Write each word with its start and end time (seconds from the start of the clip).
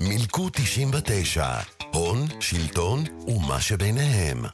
מילקו 0.00 0.48
99, 0.52 1.46
הון, 1.92 2.18
שלטון 2.40 3.04
ומה 3.26 3.60
שביניהם. 3.60 4.44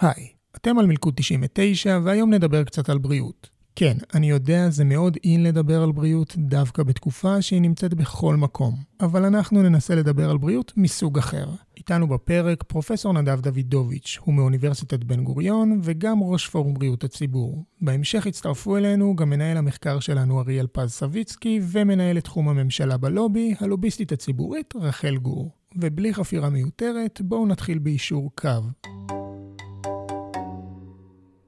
היי, 0.00 0.28
אתם 0.56 0.78
על 0.78 0.86
מלכוד 0.86 1.14
99 1.16 1.98
והיום 2.04 2.34
נדבר 2.34 2.64
קצת 2.64 2.88
על 2.88 2.98
בריאות. 2.98 3.48
כן, 3.76 3.96
אני 4.14 4.30
יודע, 4.30 4.70
זה 4.70 4.84
מאוד 4.84 5.16
אין 5.24 5.42
לדבר 5.42 5.82
על 5.82 5.92
בריאות 5.92 6.34
דווקא 6.36 6.82
בתקופה 6.82 7.42
שהיא 7.42 7.60
נמצאת 7.60 7.94
בכל 7.94 8.36
מקום. 8.36 8.74
אבל 9.00 9.24
אנחנו 9.24 9.62
ננסה 9.62 9.94
לדבר 9.94 10.30
על 10.30 10.38
בריאות 10.38 10.72
מסוג 10.76 11.18
אחר. 11.18 11.46
איתנו 11.82 12.08
בפרק 12.08 12.62
פרופסור 12.62 13.12
נדב 13.12 13.40
דוידוביץ', 13.40 14.18
הוא 14.20 14.34
מאוניברסיטת 14.34 15.04
בן 15.04 15.24
גוריון 15.24 15.80
וגם 15.82 16.18
ראש 16.22 16.48
פורום 16.48 16.74
בריאות 16.74 17.04
הציבור. 17.04 17.64
בהמשך 17.80 18.26
הצטרפו 18.26 18.76
אלינו 18.76 19.16
גם 19.16 19.30
מנהל 19.30 19.56
המחקר 19.56 20.00
שלנו 20.00 20.40
אריאל 20.40 20.66
פז 20.66 20.90
סביצקי 20.90 21.60
ומנהל 21.72 22.18
את 22.18 22.24
תחום 22.24 22.48
הממשלה 22.48 22.96
בלובי, 22.96 23.54
הלוביסטית 23.60 24.12
הציבורית 24.12 24.74
רחל 24.76 25.16
גור. 25.16 25.50
ובלי 25.76 26.14
חפירה 26.14 26.50
מיותרת, 26.50 27.20
בואו 27.20 27.46
נתחיל 27.46 27.78
באישור 27.78 28.30
קו. 28.36 28.48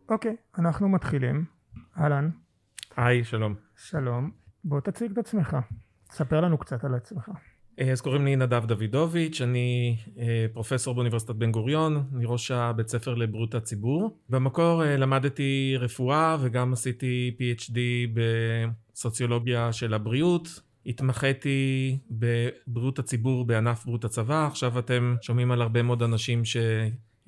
אוקיי, 0.09 0.37
אנחנו 0.59 0.89
מתחילים. 0.89 1.45
אהלן. 1.99 2.31
היי, 2.97 3.25
שלום. 3.25 3.55
שלום. 3.77 4.31
בוא 4.65 4.81
תציג 4.81 5.11
את 5.11 5.19
עצמך. 5.19 5.57
ספר 6.11 6.41
לנו 6.41 6.59
קצת 6.59 6.85
על 6.85 6.95
עצמך. 6.95 7.31
אה, 7.81 7.93
אז 7.93 8.01
קוראים 8.01 8.25
לי 8.25 8.37
נדב 8.37 8.67
דוידוביץ', 8.67 9.41
אני 9.41 9.97
אה, 10.19 10.47
פרופסור 10.53 10.95
באוניברסיטת 10.95 11.35
בן 11.35 11.53
גוריון, 11.53 12.03
אני 12.17 12.25
ראש 12.27 12.51
הבית 12.51 12.89
ספר 12.89 13.15
לבריאות 13.15 13.55
הציבור. 13.55 14.19
במקור 14.29 14.85
אה, 14.85 14.97
למדתי 14.97 15.75
רפואה 15.79 16.37
וגם 16.41 16.73
עשיתי 16.73 17.37
PhD 17.39 17.79
בסוציולוגיה 18.15 19.73
של 19.73 19.95
הבריאות. 19.95 20.61
התמחיתי 20.87 21.99
בבריאות 22.11 22.99
הציבור 22.99 23.45
בענף 23.45 23.85
בריאות 23.85 24.05
הצבא, 24.05 24.47
עכשיו 24.47 24.79
אתם 24.79 25.17
שומעים 25.23 25.51
על 25.51 25.63
הרבה 25.63 25.83
מאוד 25.83 26.03
אנשים 26.03 26.45
ש... 26.45 26.57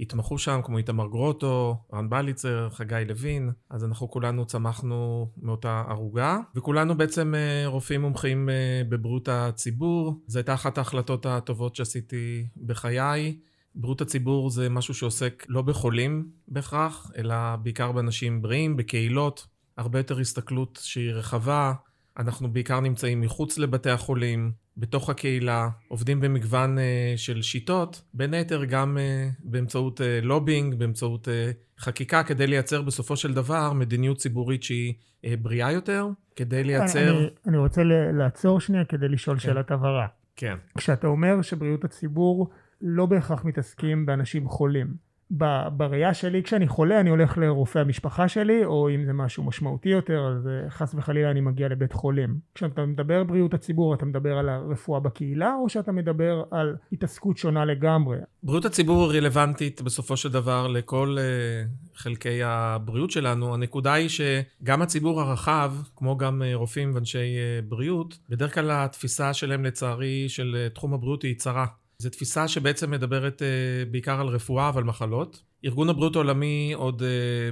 התמחו 0.01 0.39
שם, 0.39 0.61
כמו 0.65 0.79
איתמר 0.79 1.07
גרוטו, 1.07 1.77
רן 1.93 2.09
בליצר, 2.09 2.69
חגי 2.71 3.05
לוין, 3.09 3.51
אז 3.71 3.85
אנחנו 3.85 4.11
כולנו 4.11 4.47
צמחנו 4.47 5.31
מאותה 5.43 5.85
ערוגה, 5.89 6.39
וכולנו 6.55 6.97
בעצם 6.97 7.35
אה, 7.35 7.67
רופאים 7.67 8.01
מומחים 8.01 8.49
אה, 8.49 8.83
בבריאות 8.89 9.29
הציבור. 9.29 10.21
זו 10.27 10.39
הייתה 10.39 10.55
אחת 10.55 10.79
ההחלטות 10.79 11.27
הטובות 11.27 11.77
שעשיתי 11.77 12.47
בחיי. 12.67 13.39
בריאות 13.75 14.01
הציבור 14.01 14.51
זה 14.51 14.69
משהו 14.69 14.95
שעוסק 14.95 15.47
לא 15.49 15.63
בחולים 15.63 16.29
בהכרח, 16.49 17.11
אלא 17.17 17.35
בעיקר 17.63 17.93
באנשים 17.93 18.43
בריאים, 18.43 18.77
בקהילות, 18.77 19.47
הרבה 19.77 19.99
יותר 19.99 20.19
הסתכלות 20.19 20.79
שהיא 20.83 21.13
רחבה. 21.13 21.73
אנחנו 22.19 22.53
בעיקר 22.53 22.81
נמצאים 22.81 23.21
מחוץ 23.21 23.59
לבתי 23.59 23.91
החולים, 23.91 24.53
בתוך 24.77 25.11
הקהילה, 25.11 25.69
עובדים 25.89 26.21
במגוון 26.21 26.79
uh, 26.79 26.81
של 27.17 27.43
שיטות, 27.43 28.03
בין 28.15 28.35
היתר 28.35 28.65
גם 28.65 28.97
uh, 28.97 29.35
באמצעות 29.45 30.01
uh, 30.01 30.05
לובינג, 30.23 30.75
באמצעות 30.75 31.29
uh, 31.29 31.83
חקיקה, 31.83 32.23
כדי 32.23 32.47
לייצר 32.47 32.83
בסופו 32.83 33.17
של 33.17 33.35
דבר 33.35 33.73
מדיניות 33.73 34.19
ציבורית 34.19 34.63
שהיא 34.63 34.95
uh, 34.95 35.29
בריאה 35.43 35.73
יותר, 35.73 36.09
כדי 36.37 36.65
לייצר... 36.65 37.19
אני, 37.19 37.29
אני 37.47 37.57
רוצה 37.57 37.83
לעצור 38.13 38.61
שנייה 38.61 38.85
כדי 38.85 39.09
לשאול 39.09 39.39
כן. 39.39 39.43
שאלת 39.43 39.71
הבהרה. 39.71 40.07
כן. 40.37 40.57
כשאתה 40.79 41.07
אומר 41.07 41.43
שבריאות 41.43 41.85
הציבור 41.85 42.51
לא 42.81 43.07
בהכרח 43.07 43.45
מתעסקים 43.45 44.07
באנשים 44.07 44.49
חולים, 44.49 45.06
בראייה 45.31 46.15
שלי 46.15 46.43
כשאני 46.43 46.69
חולה 46.69 47.01
אני 47.01 47.11
הולך 47.11 47.39
לרופא 47.39 47.79
המשפחה 47.79 48.29
שלי 48.29 48.65
או 48.65 48.91
אם 48.91 49.05
זה 49.05 49.13
משהו 49.13 49.43
משמעותי 49.43 49.89
יותר 49.89 50.27
אז 50.37 50.49
אה, 50.49 50.71
חס 50.71 50.95
וחלילה 50.95 51.31
אני 51.31 51.41
מגיע 51.41 51.69
לבית 51.69 51.93
חולים. 51.93 52.39
כשאתה 52.55 52.87
מדבר 52.87 53.25
בריאות 53.25 53.55
הציבור 53.55 53.95
אתה 53.95 54.05
מדבר 54.05 54.39
על 54.39 54.49
הרפואה 54.49 55.01
בקהילה 55.01 55.55
או 55.63 55.69
שאתה 55.69 55.93
מדבר 55.93 56.43
על 56.51 56.77
התעסקות 56.93 57.37
שונה 57.37 57.65
לגמרי? 57.65 58.17
בריאות 58.43 58.65
הציבור 58.65 59.13
רלוונטית 59.13 59.83
בסופו 59.83 60.17
של 60.17 60.33
דבר 60.33 60.67
לכל 60.67 61.17
uh, 61.19 61.99
חלקי 61.99 62.43
הבריאות 62.43 63.11
שלנו. 63.11 63.55
הנקודה 63.55 63.93
היא 63.93 64.09
שגם 64.09 64.83
הציבור 64.83 65.21
הרחב 65.21 65.73
כמו 65.97 66.17
גם 66.17 66.43
uh, 66.43 66.57
רופאים 66.57 66.91
ואנשי 66.95 67.37
בריאות 67.69 68.19
בדרך 68.29 68.55
כלל 68.55 68.71
התפיסה 68.71 69.35
שלהם 69.35 69.65
לצערי 69.65 70.29
של 70.29 70.69
תחום 70.75 70.95
הבריאות 70.95 71.23
היא 71.23 71.37
צרה. 71.37 71.67
זו 71.99 72.11
תפיסה 72.11 72.49
שבעצם 72.49 72.91
מדברת 72.91 73.43
uh, 73.43 73.91
בעיקר 73.91 74.21
על 74.21 74.27
רפואה 74.27 74.71
ועל 74.75 74.85
מחלות. 74.85 75.43
ארגון 75.65 75.89
הבריאות 75.89 76.17
העולמי 76.17 76.73
עוד 76.77 77.03
uh, 77.03 77.05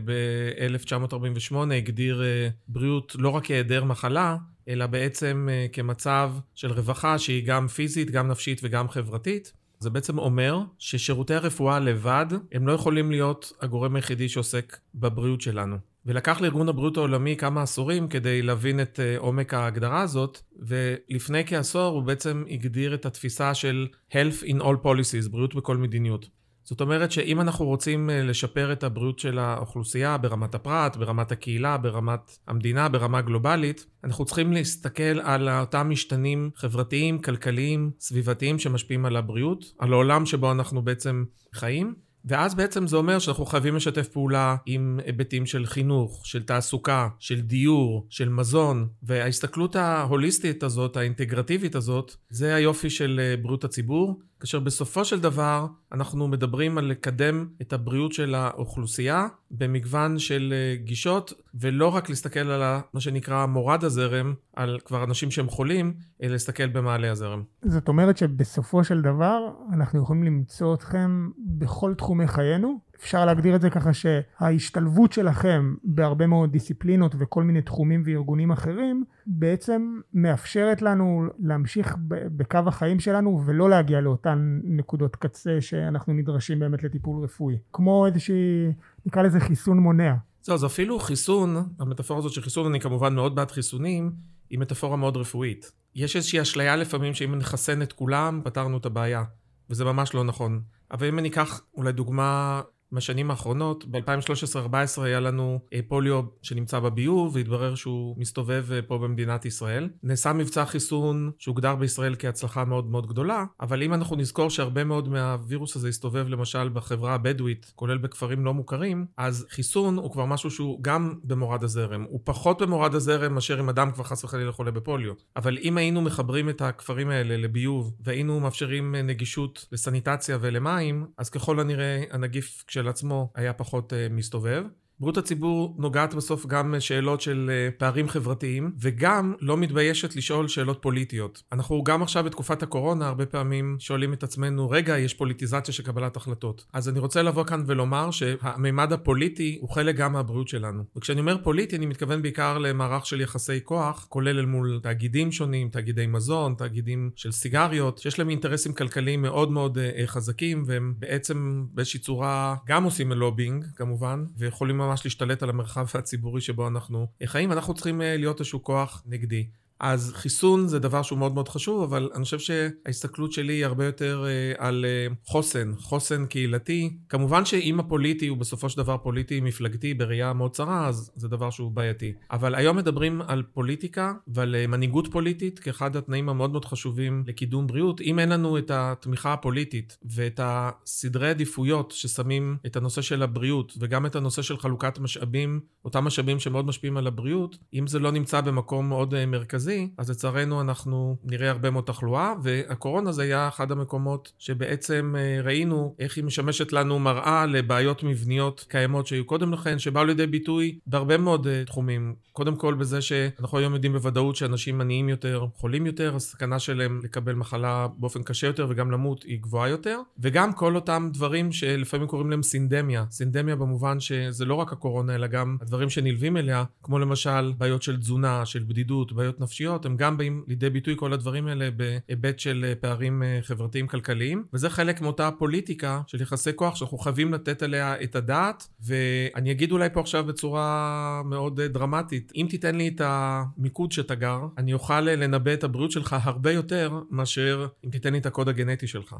ב-1948 0.04 1.56
הגדיר 1.74 2.22
uh, 2.22 2.52
בריאות 2.68 3.16
לא 3.18 3.28
רק 3.28 3.44
כהיעדר 3.44 3.84
מחלה, 3.84 4.36
אלא 4.68 4.86
בעצם 4.86 5.48
uh, 5.48 5.72
כמצב 5.74 6.32
של 6.54 6.72
רווחה 6.72 7.18
שהיא 7.18 7.46
גם 7.46 7.68
פיזית, 7.68 8.10
גם 8.10 8.28
נפשית 8.28 8.60
וגם 8.62 8.88
חברתית. 8.88 9.52
זה 9.78 9.90
בעצם 9.90 10.18
אומר 10.18 10.60
ששירותי 10.78 11.34
הרפואה 11.34 11.80
לבד 11.80 12.26
הם 12.52 12.66
לא 12.66 12.72
יכולים 12.72 13.10
להיות 13.10 13.52
הגורם 13.60 13.96
היחידי 13.96 14.28
שעוסק 14.28 14.78
בבריאות 14.94 15.40
שלנו. 15.40 15.93
ולקח 16.06 16.40
לארגון 16.40 16.68
הבריאות 16.68 16.96
העולמי 16.96 17.36
כמה 17.36 17.62
עשורים 17.62 18.08
כדי 18.08 18.42
להבין 18.42 18.80
את 18.80 19.00
אה, 19.00 19.18
עומק 19.18 19.54
ההגדרה 19.54 20.00
הזאת, 20.00 20.40
ולפני 20.58 21.46
כעשור 21.46 21.94
הוא 21.94 22.02
בעצם 22.02 22.44
הגדיר 22.50 22.94
את 22.94 23.06
התפיסה 23.06 23.54
של 23.54 23.86
health 24.10 24.44
in 24.44 24.60
all 24.60 24.84
policies, 24.84 25.30
בריאות 25.30 25.54
בכל 25.54 25.76
מדיניות. 25.76 26.26
זאת 26.66 26.80
אומרת 26.80 27.12
שאם 27.12 27.40
אנחנו 27.40 27.64
רוצים 27.64 28.10
אה, 28.10 28.22
לשפר 28.22 28.72
את 28.72 28.84
הבריאות 28.84 29.18
של 29.18 29.38
האוכלוסייה 29.38 30.18
ברמת 30.18 30.54
הפרט, 30.54 30.96
ברמת 30.96 31.32
הקהילה, 31.32 31.76
ברמת 31.76 32.38
המדינה, 32.46 32.88
ברמה 32.88 33.20
גלובלית, 33.20 33.86
אנחנו 34.04 34.24
צריכים 34.24 34.52
להסתכל 34.52 35.20
על 35.22 35.48
אותם 35.48 35.90
משתנים 35.90 36.50
חברתיים, 36.56 37.22
כלכליים, 37.22 37.90
סביבתיים 38.00 38.58
שמשפיעים 38.58 39.06
על 39.06 39.16
הבריאות, 39.16 39.64
על 39.78 39.92
העולם 39.92 40.26
שבו 40.26 40.52
אנחנו 40.52 40.82
בעצם 40.82 41.24
חיים, 41.54 41.94
ואז 42.24 42.54
בעצם 42.54 42.86
זה 42.86 42.96
אומר 42.96 43.18
שאנחנו 43.18 43.46
חייבים 43.46 43.76
לשתף 43.76 44.08
פעולה 44.08 44.56
עם 44.66 45.00
היבטים 45.06 45.46
של 45.46 45.66
חינוך, 45.66 46.26
של 46.26 46.42
תעסוקה, 46.42 47.08
של 47.18 47.40
דיור, 47.40 48.06
של 48.10 48.28
מזון, 48.28 48.88
וההסתכלות 49.02 49.76
ההוליסטית 49.76 50.62
הזאת, 50.62 50.96
האינטגרטיבית 50.96 51.74
הזאת, 51.74 52.14
זה 52.30 52.54
היופי 52.54 52.90
של 52.90 53.20
אה, 53.22 53.36
בריאות 53.36 53.64
הציבור, 53.64 54.20
כאשר 54.40 54.60
בסופו 54.60 55.04
של 55.04 55.20
דבר 55.20 55.66
אנחנו 55.92 56.28
מדברים 56.28 56.78
על 56.78 56.84
לקדם 56.84 57.48
את 57.62 57.72
הבריאות 57.72 58.12
של 58.12 58.34
האוכלוסייה 58.34 59.26
במגוון 59.50 60.18
של 60.18 60.54
אה, 60.56 60.76
גישות, 60.76 61.32
ולא 61.54 61.88
רק 61.88 62.08
להסתכל 62.08 62.40
על 62.40 62.80
מה 62.94 63.00
שנקרא 63.00 63.46
מורד 63.46 63.84
הזרם, 63.84 64.34
על 64.56 64.78
כבר 64.84 65.04
אנשים 65.04 65.30
שהם 65.30 65.48
חולים, 65.48 65.94
אלא 66.22 66.32
להסתכל 66.32 66.66
במעלה 66.66 67.10
הזרם. 67.10 67.42
זאת 67.62 67.88
אומרת 67.88 68.16
שבסופו 68.16 68.84
של 68.84 69.02
דבר 69.02 69.38
אנחנו 69.72 70.02
יכולים 70.02 70.24
למצוא 70.24 70.74
אתכם 70.74 71.30
בכל 71.38 71.94
תחומי 71.94 72.28
חיינו? 72.28 72.78
אפשר 73.00 73.24
להגדיר 73.24 73.56
את 73.56 73.60
זה 73.60 73.70
ככה 73.70 73.90
שההשתלבות 73.92 75.12
שלכם 75.12 75.74
בהרבה 75.84 76.26
מאוד 76.26 76.52
דיסציפלינות 76.52 77.14
וכל 77.18 77.42
מיני 77.42 77.62
תחומים 77.62 78.02
וארגונים 78.04 78.50
אחרים 78.50 79.04
בעצם 79.26 80.00
מאפשרת 80.14 80.82
לנו 80.82 81.26
להמשיך 81.38 81.96
בקו 82.08 82.58
החיים 82.66 83.00
שלנו 83.00 83.42
ולא 83.46 83.70
להגיע 83.70 84.00
לאותן 84.00 84.60
נקודות 84.64 85.16
קצה 85.16 85.60
שאנחנו 85.60 86.12
נדרשים 86.12 86.58
באמת 86.58 86.82
לטיפול 86.82 87.24
רפואי. 87.24 87.58
כמו 87.72 88.06
איזושהי 88.06 88.72
נקרא 89.06 89.22
לזה 89.22 89.40
חיסון 89.40 89.78
מונע. 89.78 90.14
זהו 90.42 90.54
אז 90.54 90.64
אפילו 90.64 90.98
חיסון 90.98 91.56
המטאפורה 91.78 92.18
הזאת 92.18 92.32
של 92.32 92.42
חיסון 92.42 92.66
אני 92.66 92.80
כמובן 92.80 93.14
מאוד 93.14 93.34
בעד 93.34 93.50
חיסונים 93.50 94.12
היא 94.50 94.58
מטאפורה 94.58 94.96
מאוד 94.96 95.16
רפואית. 95.16 95.72
יש 95.94 96.16
איזושהי 96.16 96.42
אשליה 96.42 96.76
לפעמים 96.76 97.14
שאם 97.14 97.34
נחסן 97.34 97.82
את 97.82 97.92
כולם 97.92 98.40
פתרנו 98.44 98.76
את 98.76 98.86
הבעיה 98.86 99.24
וזה 99.70 99.84
ממש 99.84 100.14
לא 100.14 100.24
נכון. 100.24 100.62
אבל 100.90 101.06
אם 101.06 101.18
אני 101.18 101.28
אקח 101.28 101.60
אולי 101.76 101.92
דוגמה 101.92 102.62
בשנים 102.94 103.30
האחרונות, 103.30 103.84
ב-2013-2014 103.84 105.02
היה 105.02 105.20
לנו 105.20 105.60
אה, 105.72 105.80
פוליו 105.88 106.22
שנמצא 106.42 106.78
בביוב 106.78 107.36
והתברר 107.36 107.74
שהוא 107.74 108.14
מסתובב 108.18 108.66
אה, 108.72 108.82
פה 108.82 108.98
במדינת 108.98 109.44
ישראל. 109.44 109.88
נעשה 110.02 110.32
מבצע 110.32 110.64
חיסון 110.64 111.30
שהוגדר 111.38 111.74
בישראל 111.74 112.14
כהצלחה 112.18 112.64
מאוד 112.64 112.90
מאוד 112.90 113.06
גדולה, 113.06 113.44
אבל 113.60 113.82
אם 113.82 113.94
אנחנו 113.94 114.16
נזכור 114.16 114.50
שהרבה 114.50 114.84
מאוד 114.84 115.08
מהווירוס 115.08 115.76
הזה 115.76 115.88
הסתובב 115.88 116.28
למשל 116.28 116.68
בחברה 116.68 117.14
הבדואית, 117.14 117.72
כולל 117.74 117.98
בכפרים 117.98 118.44
לא 118.44 118.54
מוכרים, 118.54 119.06
אז 119.16 119.46
חיסון 119.50 119.96
הוא 119.96 120.12
כבר 120.12 120.24
משהו 120.24 120.50
שהוא 120.50 120.78
גם 120.82 121.14
במורד 121.24 121.64
הזרם. 121.64 122.04
הוא 122.08 122.20
פחות 122.24 122.62
במורד 122.62 122.94
הזרם 122.94 123.34
מאשר 123.34 123.60
אם 123.60 123.68
אדם 123.68 123.90
כבר 123.92 124.04
חס 124.04 124.24
וחלילה 124.24 124.52
חולה 124.52 124.70
בפוליו. 124.70 125.12
אבל 125.36 125.58
אם 125.58 125.76
היינו 125.76 126.02
מחברים 126.02 126.48
את 126.48 126.62
הכפרים 126.62 127.10
האלה 127.10 127.36
לביוב 127.36 127.94
והיינו 128.00 128.40
מאפשרים 128.40 128.94
אה, 128.94 129.02
נגישות 129.02 129.66
לסניטציה 129.72 130.38
ולמים, 130.40 131.06
אז 131.18 131.30
ככל 131.30 131.60
הנראה 131.60 132.04
הנגיף 132.10 132.64
כשל 132.84 132.88
עצמו 132.88 133.32
היה 133.34 133.52
פחות 133.52 133.92
uh, 133.92 133.96
מסתובב. 134.12 134.64
בריאות 135.04 135.18
הציבור 135.18 135.74
נוגעת 135.78 136.14
בסוף 136.14 136.46
גם 136.46 136.74
שאלות 136.78 137.20
של 137.20 137.50
אה, 137.52 137.70
פערים 137.78 138.08
חברתיים, 138.08 138.72
וגם 138.80 139.34
לא 139.40 139.56
מתביישת 139.56 140.16
לשאול 140.16 140.48
שאלות 140.48 140.78
פוליטיות. 140.82 141.42
אנחנו 141.52 141.84
גם 141.84 142.02
עכשיו 142.02 142.24
בתקופת 142.24 142.62
הקורונה 142.62 143.08
הרבה 143.08 143.26
פעמים 143.26 143.76
שואלים 143.78 144.12
את 144.12 144.22
עצמנו, 144.22 144.70
רגע, 144.70 144.98
יש 144.98 145.14
פוליטיזציה 145.14 145.74
של 145.74 145.82
קבלת 145.82 146.16
החלטות. 146.16 146.64
אז 146.72 146.88
אני 146.88 146.98
רוצה 146.98 147.22
לבוא 147.22 147.44
כאן 147.44 147.64
ולומר 147.66 148.10
שהמימד 148.10 148.92
הפוליטי 148.92 149.58
הוא 149.60 149.70
חלק 149.70 149.96
גם 149.96 150.12
מהבריאות 150.12 150.48
שלנו. 150.48 150.82
וכשאני 150.96 151.20
אומר 151.20 151.36
פוליטי, 151.42 151.76
אני 151.76 151.86
מתכוון 151.86 152.22
בעיקר 152.22 152.58
למערך 152.58 153.06
של 153.06 153.20
יחסי 153.20 153.64
כוח, 153.64 154.06
כולל 154.08 154.38
אל 154.38 154.46
מול 154.46 154.80
תאגידים 154.82 155.32
שונים, 155.32 155.68
תאגידי 155.68 156.06
מזון, 156.06 156.54
תאגידים 156.58 157.10
של 157.16 157.32
סיגריות, 157.32 157.98
שיש 157.98 158.18
להם 158.18 158.30
אינטרסים 158.30 158.72
כלכליים 158.72 159.22
מאוד 159.22 159.50
מאוד 159.50 159.78
uh, 159.78 160.06
חזקים, 160.06 160.64
והם 160.66 160.94
בעצם 160.98 161.64
באיזושהי 161.72 162.00
צורה 162.00 162.56
גם 162.66 162.84
עושים 162.84 163.12
לובינג, 163.12 163.64
כמובן, 163.76 164.24
ויכולים 164.36 164.80
ממש 164.94 165.04
להשתלט 165.04 165.42
על 165.42 165.50
המרחב 165.50 165.86
הציבורי 165.94 166.40
שבו 166.40 166.68
אנחנו 166.68 167.06
חיים. 167.26 167.52
אנחנו 167.52 167.74
צריכים 167.74 168.00
uh, 168.00 168.04
להיות 168.04 168.40
איזשהו 168.40 168.62
כוח 168.62 169.02
נגדי. 169.06 169.46
אז 169.80 170.12
חיסון 170.14 170.68
זה 170.68 170.78
דבר 170.78 171.02
שהוא 171.02 171.18
מאוד 171.18 171.34
מאוד 171.34 171.48
חשוב, 171.48 171.82
אבל 171.82 172.10
אני 172.14 172.24
חושב 172.24 172.38
שההסתכלות 172.38 173.32
שלי 173.32 173.52
היא 173.52 173.64
הרבה 173.64 173.84
יותר 173.84 174.24
uh, 174.24 174.62
על 174.62 174.84
uh, 174.84 175.14
חוסן, 175.30 175.72
חוסן 175.78 176.26
קהילתי. 176.26 176.96
כמובן 177.08 177.44
שאם 177.44 177.80
הפוליטי 177.80 178.26
הוא 178.26 178.38
בסופו 178.38 178.68
של 178.68 178.76
דבר 178.76 178.96
פוליטי 178.96 179.40
מפלגתי 179.40 179.94
בראייה 179.94 180.32
מאוד 180.32 180.50
צרה, 180.50 180.86
אז 180.86 181.10
זה 181.16 181.28
דבר 181.28 181.50
שהוא 181.50 181.70
בעייתי. 181.70 182.12
אבל 182.30 182.54
היום 182.54 182.76
מדברים 182.76 183.22
על 183.22 183.42
פוליטיקה 183.42 184.12
ועל 184.28 184.54
uh, 184.54 184.66
מנהיגות 184.66 185.08
פוליטית 185.12 185.58
כאחד 185.58 185.96
התנאים 185.96 186.28
המאוד 186.28 186.50
מאוד 186.50 186.64
חשובים 186.64 187.24
לקידום 187.26 187.66
בריאות. 187.66 188.00
אם 188.00 188.18
אין 188.18 188.28
לנו 188.28 188.58
את 188.58 188.70
התמיכה 188.70 189.32
הפוליטית 189.32 189.98
ואת 190.04 190.40
הסדרי 190.42 191.30
עדיפויות 191.30 191.90
ששמים 191.90 192.56
את 192.66 192.76
הנושא 192.76 193.02
של 193.02 193.22
הבריאות 193.22 193.72
וגם 193.78 194.06
את 194.06 194.16
הנושא 194.16 194.42
של 194.42 194.56
חלוקת 194.56 194.98
משאבים, 194.98 195.60
אותם 195.84 196.04
משאבים 196.04 196.40
שמאוד 196.40 196.66
משפיעים 196.66 196.96
על 196.96 197.06
הבריאות, 197.06 197.56
אם 197.74 197.86
זה 197.86 197.98
לא 197.98 198.12
נמצא 198.12 198.40
במקום 198.40 198.88
מאוד 198.88 199.14
uh, 199.14 199.16
מרכזי, 199.64 199.74
המרכזי, 199.74 199.88
אז 199.98 200.10
לצערנו 200.10 200.60
אנחנו 200.60 201.16
נראה 201.24 201.50
הרבה 201.50 201.70
מאוד 201.70 201.84
תחלואה, 201.84 202.34
והקורונה 202.42 203.12
זה 203.12 203.22
היה 203.22 203.48
אחד 203.48 203.72
המקומות 203.72 204.32
שבעצם 204.38 205.14
אה, 205.18 205.40
ראינו 205.42 205.94
איך 205.98 206.16
היא 206.16 206.24
משמשת 206.24 206.72
לנו 206.72 206.98
מראה 206.98 207.46
לבעיות 207.46 208.02
מבניות 208.02 208.64
קיימות 208.68 209.06
שהיו 209.06 209.24
קודם 209.24 209.52
לכן, 209.52 209.78
שבאו 209.78 210.04
לידי 210.04 210.26
ביטוי 210.26 210.78
בהרבה 210.86 211.18
מאוד 211.18 211.46
אה, 211.46 211.64
תחומים. 211.66 212.14
קודם 212.32 212.56
כל 212.56 212.74
בזה 212.74 213.02
שאנחנו 213.02 213.58
היום 213.58 213.74
יודעים 213.74 213.92
בוודאות 213.92 214.36
שאנשים 214.36 214.80
עניים 214.80 215.08
יותר, 215.08 215.46
חולים 215.56 215.86
יותר, 215.86 216.16
הסכנה 216.16 216.58
שלהם 216.58 217.00
לקבל 217.04 217.34
מחלה 217.34 217.86
באופן 217.96 218.22
קשה 218.22 218.46
יותר 218.46 218.66
וגם 218.70 218.90
למות 218.90 219.22
היא 219.22 219.40
גבוהה 219.40 219.68
יותר, 219.68 220.00
וגם 220.18 220.52
כל 220.52 220.74
אותם 220.74 221.08
דברים 221.12 221.52
שלפעמים 221.52 222.06
קוראים 222.06 222.30
להם 222.30 222.42
סינדמיה. 222.42 223.04
סינדמיה 223.10 223.56
במובן 223.56 224.00
שזה 224.00 224.44
לא 224.44 224.54
רק 224.54 224.72
הקורונה, 224.72 225.14
אלא 225.14 225.26
גם 225.26 225.56
הדברים 225.60 225.90
שנלווים 225.90 226.36
אליה, 226.36 226.64
כמו 226.82 226.98
למשל 226.98 227.52
בעיות 227.58 227.82
של 227.82 228.00
תזונה, 228.00 228.46
של 228.46 228.64
בדידות, 228.68 229.12
בעיות 229.12 229.40
נפשיות. 229.40 229.53
נפשיות, 229.54 229.86
הם 229.86 229.96
גם 229.96 230.16
באים 230.16 230.44
לידי 230.48 230.70
ביטוי 230.70 230.94
כל 230.96 231.12
הדברים 231.12 231.46
האלה 231.46 231.68
בהיבט 231.70 232.38
של 232.38 232.64
אה, 232.68 232.74
פערים 232.74 233.22
אה, 233.22 233.38
חברתיים 233.42 233.86
כלכליים, 233.86 234.44
וזה 234.52 234.70
חלק 234.70 235.00
מאותה 235.00 235.30
פוליטיקה 235.38 236.00
של 236.06 236.22
יחסי 236.22 236.50
כוח 236.56 236.76
שאנחנו 236.76 236.98
חייבים 236.98 237.34
לתת 237.34 237.62
עליה 237.62 238.02
את 238.02 238.16
הדעת, 238.16 238.68
ואני 238.86 239.50
אגיד 239.50 239.72
אולי 239.72 239.88
פה 239.92 240.00
עכשיו 240.00 240.24
בצורה 240.24 241.22
מאוד 241.24 241.60
אה, 241.60 241.68
דרמטית, 241.68 242.32
אם 242.36 242.46
תיתן 242.50 242.74
לי 242.74 242.88
את 242.88 243.00
המיקוד 243.04 243.92
שאתה 243.92 244.14
גר, 244.14 244.40
אני 244.58 244.72
אוכל 244.72 245.00
לנבא 245.00 245.54
את 245.54 245.64
הבריאות 245.64 245.90
שלך 245.90 246.16
הרבה 246.22 246.52
יותר 246.52 247.00
מאשר 247.10 247.66
אם 247.84 247.90
תיתן 247.90 248.12
לי 248.12 248.18
את 248.18 248.26
הקוד 248.26 248.48
הגנטי 248.48 248.86
שלך. 248.86 249.16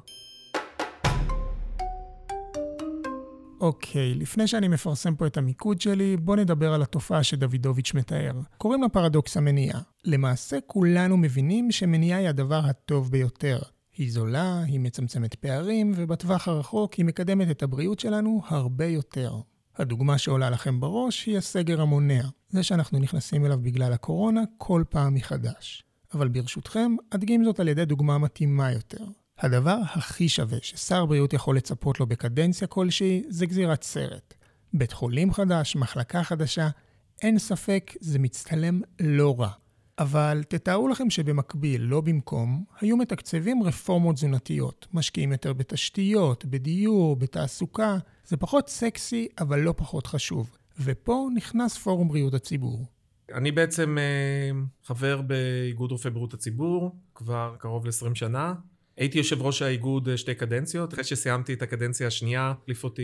אוקיי, 3.60 4.14
לפני 4.14 4.46
שאני 4.46 4.68
מפרסם 4.68 5.14
פה 5.14 5.26
את 5.26 5.36
המיקוד 5.36 5.80
שלי, 5.80 6.16
בוא 6.16 6.36
נדבר 6.36 6.72
על 6.72 6.82
התופעה 6.82 7.22
שדוידוביץ' 7.22 7.94
מתאר. 7.94 8.32
קוראים 8.58 8.82
לה 8.82 8.88
פרדוקס 8.88 9.36
המניעה. 9.36 9.80
למעשה 10.04 10.58
כולנו 10.66 11.16
מבינים 11.16 11.70
שמניעה 11.70 12.18
היא 12.18 12.28
הדבר 12.28 12.60
הטוב 12.64 13.10
ביותר. 13.10 13.58
היא 13.96 14.12
זולה, 14.12 14.62
היא 14.62 14.80
מצמצמת 14.80 15.34
פערים, 15.34 15.92
ובטווח 15.96 16.48
הרחוק 16.48 16.94
היא 16.94 17.04
מקדמת 17.04 17.50
את 17.50 17.62
הבריאות 17.62 18.00
שלנו 18.00 18.42
הרבה 18.46 18.86
יותר. 18.86 19.36
הדוגמה 19.76 20.18
שעולה 20.18 20.50
לכם 20.50 20.80
בראש 20.80 21.26
היא 21.26 21.38
הסגר 21.38 21.80
המונע, 21.80 22.22
זה 22.48 22.62
שאנחנו 22.62 22.98
נכנסים 22.98 23.46
אליו 23.46 23.58
בגלל 23.62 23.92
הקורונה 23.92 24.42
כל 24.58 24.84
פעם 24.88 25.14
מחדש. 25.14 25.84
אבל 26.14 26.28
ברשותכם, 26.28 26.96
אדגים 27.10 27.44
זאת 27.44 27.60
על 27.60 27.68
ידי 27.68 27.84
דוגמה 27.84 28.18
מתאימה 28.18 28.72
יותר. 28.72 29.04
הדבר 29.38 29.78
הכי 29.84 30.28
שווה 30.28 30.58
ששר 30.62 31.06
בריאות 31.06 31.32
יכול 31.32 31.56
לצפות 31.56 32.00
לו 32.00 32.06
בקדנציה 32.06 32.66
כלשהי 32.66 33.22
זה 33.28 33.46
גזירת 33.46 33.82
סרט. 33.82 34.34
בית 34.72 34.92
חולים 34.92 35.32
חדש, 35.32 35.76
מחלקה 35.76 36.22
חדשה, 36.22 36.68
אין 37.22 37.38
ספק, 37.38 37.92
זה 38.00 38.18
מצטלם 38.18 38.80
לא 39.00 39.40
רע. 39.40 39.50
אבל 39.98 40.42
תתארו 40.48 40.88
לכם 40.88 41.10
שבמקביל, 41.10 41.82
לא 41.82 42.00
במקום, 42.00 42.64
היו 42.80 42.96
מתקצבים 42.96 43.62
רפורמות 43.62 44.14
תזונתיות, 44.16 44.86
משקיעים 44.92 45.32
יותר 45.32 45.52
בתשתיות, 45.52 46.44
בדיור, 46.44 47.16
בתעסוקה, 47.16 47.98
זה 48.26 48.36
פחות 48.36 48.68
סקסי, 48.68 49.28
אבל 49.38 49.60
לא 49.60 49.74
פחות 49.76 50.06
חשוב. 50.06 50.56
ופה 50.80 51.28
נכנס 51.34 51.78
פורום 51.78 52.08
בריאות 52.08 52.34
הציבור. 52.34 52.86
אני 53.34 53.52
בעצם 53.52 53.98
אה, 53.98 54.60
חבר 54.84 55.22
באיגוד 55.22 55.92
רופאי 55.92 56.10
בריאות 56.10 56.34
הציבור 56.34 56.96
כבר 57.14 57.54
קרוב 57.58 57.86
ל-20 57.86 58.14
שנה. 58.14 58.54
הייתי 58.96 59.18
יושב 59.18 59.42
ראש 59.42 59.62
האיגוד 59.62 60.08
אה, 60.08 60.16
שתי 60.16 60.34
קדנציות, 60.34 60.94
אחרי 60.94 61.04
שסיימתי 61.04 61.52
את 61.52 61.62
הקדנציה 61.62 62.06
השנייה, 62.06 62.54
החליף 62.62 62.84
אותי 62.84 63.02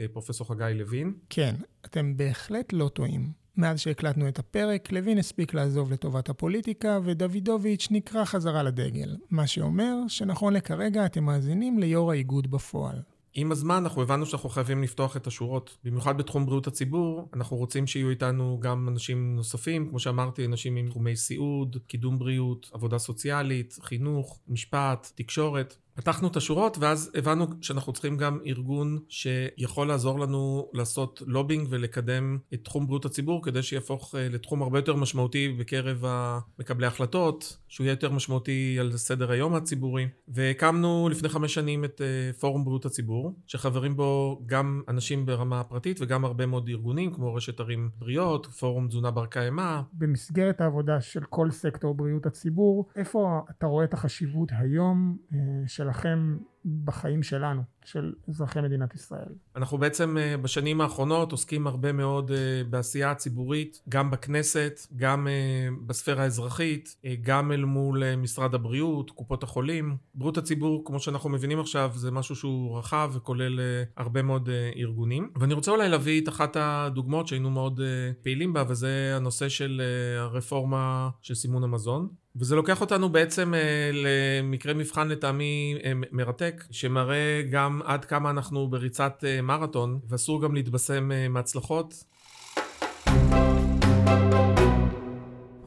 אה, 0.00 0.06
פרופסור 0.12 0.48
חגי 0.48 0.74
לוין. 0.74 1.12
כן, 1.30 1.54
אתם 1.84 2.16
בהחלט 2.16 2.72
לא 2.72 2.88
טועים. 2.88 3.44
מאז 3.56 3.80
שהקלטנו 3.80 4.28
את 4.28 4.38
הפרק, 4.38 4.92
לוין 4.92 5.18
הספיק 5.18 5.54
לעזוב 5.54 5.92
לטובת 5.92 6.28
הפוליטיקה, 6.28 6.98
ודוידוביץ' 7.04 7.88
נקרא 7.90 8.24
חזרה 8.24 8.62
לדגל. 8.62 9.16
מה 9.30 9.46
שאומר 9.46 9.96
שנכון 10.08 10.52
לכרגע 10.52 11.06
אתם 11.06 11.24
מאזינים 11.24 11.78
ליו"ר 11.78 12.10
האיגוד 12.10 12.50
בפועל. 12.50 12.96
עם 13.36 13.52
הזמן 13.52 13.74
אנחנו 13.74 14.02
הבנו 14.02 14.26
שאנחנו 14.26 14.48
חייבים 14.48 14.82
לפתוח 14.82 15.16
את 15.16 15.26
השורות. 15.26 15.76
במיוחד 15.84 16.18
בתחום 16.18 16.46
בריאות 16.46 16.66
הציבור, 16.66 17.28
אנחנו 17.34 17.56
רוצים 17.56 17.86
שיהיו 17.86 18.10
איתנו 18.10 18.58
גם 18.60 18.88
אנשים 18.88 19.36
נוספים, 19.36 19.88
כמו 19.88 19.98
שאמרתי, 19.98 20.44
אנשים 20.44 20.76
עם 20.76 20.88
תחומי 20.88 21.16
סיעוד, 21.16 21.76
קידום 21.86 22.18
בריאות, 22.18 22.70
עבודה 22.72 22.98
סוציאלית, 22.98 23.78
חינוך, 23.82 24.40
משפט, 24.48 25.12
תקשורת. 25.14 25.76
פתחנו 25.94 26.28
את 26.28 26.36
השורות 26.36 26.78
ואז 26.78 27.10
הבנו 27.14 27.46
שאנחנו 27.60 27.92
צריכים 27.92 28.16
גם 28.16 28.38
ארגון 28.46 28.98
שיכול 29.08 29.88
לעזור 29.88 30.20
לנו 30.20 30.68
לעשות 30.72 31.22
לובינג 31.26 31.66
ולקדם 31.70 32.38
את 32.54 32.64
תחום 32.64 32.86
בריאות 32.86 33.04
הציבור 33.04 33.42
כדי 33.42 33.62
שיהפוך 33.62 34.14
אה, 34.14 34.28
לתחום 34.28 34.62
הרבה 34.62 34.78
יותר 34.78 34.94
משמעותי 34.94 35.56
בקרב 35.58 36.04
מקבלי 36.58 36.86
ההחלטות, 36.86 37.56
שהוא 37.68 37.84
יהיה 37.84 37.92
יותר 37.92 38.10
משמעותי 38.10 38.76
על 38.80 38.96
סדר 38.96 39.30
היום 39.30 39.54
הציבורי. 39.54 40.08
והקמנו 40.28 41.08
לפני 41.10 41.28
חמש 41.28 41.54
שנים 41.54 41.84
את 41.84 42.00
אה, 42.00 42.32
פורום 42.32 42.64
בריאות 42.64 42.84
הציבור, 42.86 43.32
שחברים 43.46 43.96
בו 43.96 44.42
גם 44.46 44.82
אנשים 44.88 45.26
ברמה 45.26 45.64
פרטית 45.64 46.00
וגם 46.00 46.24
הרבה 46.24 46.46
מאוד 46.46 46.68
ארגונים 46.68 47.12
כמו 47.12 47.34
רשת 47.34 47.60
ערים 47.60 47.90
בריאות, 47.98 48.46
פורום 48.46 48.88
תזונה 48.88 49.10
בר 49.10 49.26
קיימא. 49.26 49.80
במסגרת 49.92 50.60
העבודה 50.60 51.00
של 51.00 51.24
כל 51.30 51.50
סקטור 51.50 51.94
בריאות 51.94 52.26
הציבור, 52.26 52.88
איפה 52.96 53.40
אתה 53.50 53.66
רואה 53.66 53.84
את 53.84 53.94
החשיבות 53.94 54.48
היום 54.52 55.16
אה, 55.32 55.38
של 55.66 55.83
שלכם 55.84 56.36
בחיים 56.84 57.22
שלנו, 57.22 57.62
של 57.84 58.12
אזרחי 58.28 58.60
מדינת 58.60 58.94
ישראל. 58.94 59.28
אנחנו 59.56 59.78
בעצם 59.78 60.16
אה, 60.18 60.36
בשנים 60.36 60.80
האחרונות 60.80 61.32
עוסקים 61.32 61.66
הרבה 61.66 61.92
מאוד 61.92 62.30
אה, 62.30 62.36
בעשייה 62.70 63.10
הציבורית, 63.10 63.82
גם 63.88 64.10
בכנסת, 64.10 64.80
גם 64.96 65.28
אה, 65.28 65.68
בספירה 65.86 66.22
האזרחית, 66.22 66.96
גם 67.22 67.52
אל 67.52 67.64
מול 67.64 68.14
משרד 68.16 68.54
הבריאות, 68.54 69.10
קופות 69.10 69.42
החולים. 69.42 69.96
בריאות 70.14 70.38
הציבור, 70.38 70.82
כמו 70.84 71.00
שאנחנו 71.00 71.30
מבינים 71.30 71.60
עכשיו, 71.60 71.90
זה 71.94 72.10
משהו 72.10 72.36
שהוא 72.36 72.78
רחב 72.78 73.10
וכולל 73.14 73.60
הרבה 73.96 74.22
מאוד 74.22 74.48
ארגונים. 74.76 75.30
ואני 75.36 75.54
רוצה 75.54 75.70
אולי 75.70 75.88
להביא 75.88 76.22
את 76.22 76.28
אחת 76.28 76.56
הדוגמאות 76.60 77.28
שהיינו 77.28 77.50
מאוד 77.50 77.80
פעילים 78.22 78.52
בה, 78.52 78.64
וזה 78.68 79.12
הנושא 79.16 79.48
של 79.48 79.82
הרפורמה 80.18 81.10
של 81.22 81.34
סימון 81.34 81.64
המזון. 81.64 82.08
וזה 82.36 82.56
לוקח 82.56 82.80
אותנו 82.80 83.08
בעצם 83.08 83.54
אה, 83.54 83.90
למקרה 83.92 84.74
מבחן 84.74 85.08
לטעמי 85.08 85.78
אה, 85.84 85.92
מרתק, 86.12 86.64
שמראה 86.70 87.42
גם 87.50 87.80
עד 87.84 88.04
כמה 88.04 88.30
אנחנו 88.30 88.68
בריצת 88.68 89.24
אה, 89.26 89.42
מרתון, 89.42 89.98
ואסור 90.08 90.42
גם 90.42 90.54
להתבשם 90.54 91.12
אה, 91.12 91.28
מהצלחות. 91.28 92.04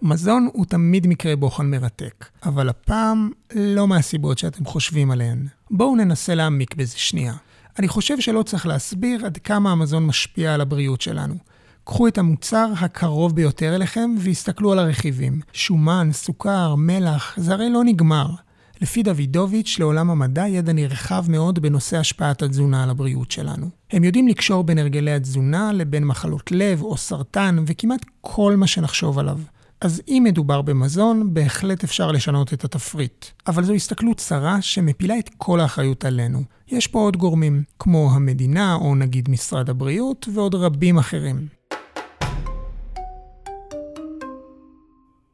מזון 0.01 0.49
הוא 0.53 0.65
תמיד 0.65 1.07
מקרה 1.07 1.35
בוחן 1.35 1.65
מרתק, 1.65 2.25
אבל 2.43 2.69
הפעם 2.69 3.31
לא 3.55 3.87
מהסיבות 3.87 4.37
שאתם 4.37 4.65
חושבים 4.65 5.11
עליהן. 5.11 5.47
בואו 5.71 5.95
ננסה 5.95 6.35
להעמיק 6.35 6.75
בזה 6.75 6.97
שנייה. 6.97 7.33
אני 7.79 7.87
חושב 7.87 8.19
שלא 8.19 8.43
צריך 8.43 8.67
להסביר 8.67 9.25
עד 9.25 9.37
כמה 9.37 9.71
המזון 9.71 10.05
משפיע 10.05 10.53
על 10.53 10.61
הבריאות 10.61 11.01
שלנו. 11.01 11.35
קחו 11.87 12.07
את 12.07 12.17
המוצר 12.17 12.67
הקרוב 12.79 13.35
ביותר 13.35 13.75
אליכם 13.75 14.15
והסתכלו 14.19 14.71
על 14.71 14.79
הרכיבים. 14.79 15.41
שומן, 15.53 16.09
סוכר, 16.13 16.75
מלח, 16.75 17.33
זה 17.37 17.53
הרי 17.53 17.69
לא 17.69 17.83
נגמר. 17.83 18.29
לפי 18.81 19.03
דוידוביץ', 19.03 19.77
לעולם 19.79 20.09
המדע 20.09 20.47
ידע 20.47 20.73
נרחב 20.73 21.25
מאוד 21.29 21.59
בנושא 21.59 21.97
השפעת 21.97 22.41
התזונה 22.41 22.83
על 22.83 22.89
הבריאות 22.89 23.31
שלנו. 23.31 23.69
הם 23.91 24.03
יודעים 24.03 24.27
לקשור 24.27 24.63
בין 24.63 24.77
הרגלי 24.77 25.11
התזונה 25.11 25.73
לבין 25.73 26.05
מחלות 26.05 26.51
לב 26.51 26.81
או 26.81 26.97
סרטן 26.97 27.63
וכמעט 27.67 28.05
כל 28.21 28.55
מה 28.55 28.67
שנחשוב 28.67 29.19
עליו. 29.19 29.39
אז 29.81 30.01
אם 30.07 30.23
מדובר 30.25 30.61
במזון, 30.61 31.33
בהחלט 31.33 31.83
אפשר 31.83 32.11
לשנות 32.11 32.53
את 32.53 32.63
התפריט. 32.63 33.25
אבל 33.47 33.63
זו 33.63 33.73
הסתכלות 33.73 34.17
צרה 34.17 34.61
שמפילה 34.61 35.19
את 35.19 35.29
כל 35.37 35.59
האחריות 35.59 36.05
עלינו. 36.05 36.43
יש 36.67 36.87
פה 36.87 36.99
עוד 36.99 37.17
גורמים, 37.17 37.63
כמו 37.79 38.11
המדינה 38.13 38.75
או 38.75 38.95
נגיד 38.95 39.29
משרד 39.29 39.69
הבריאות 39.69 40.27
ועוד 40.33 40.55
רבים 40.55 40.97
אחרים. 40.97 41.57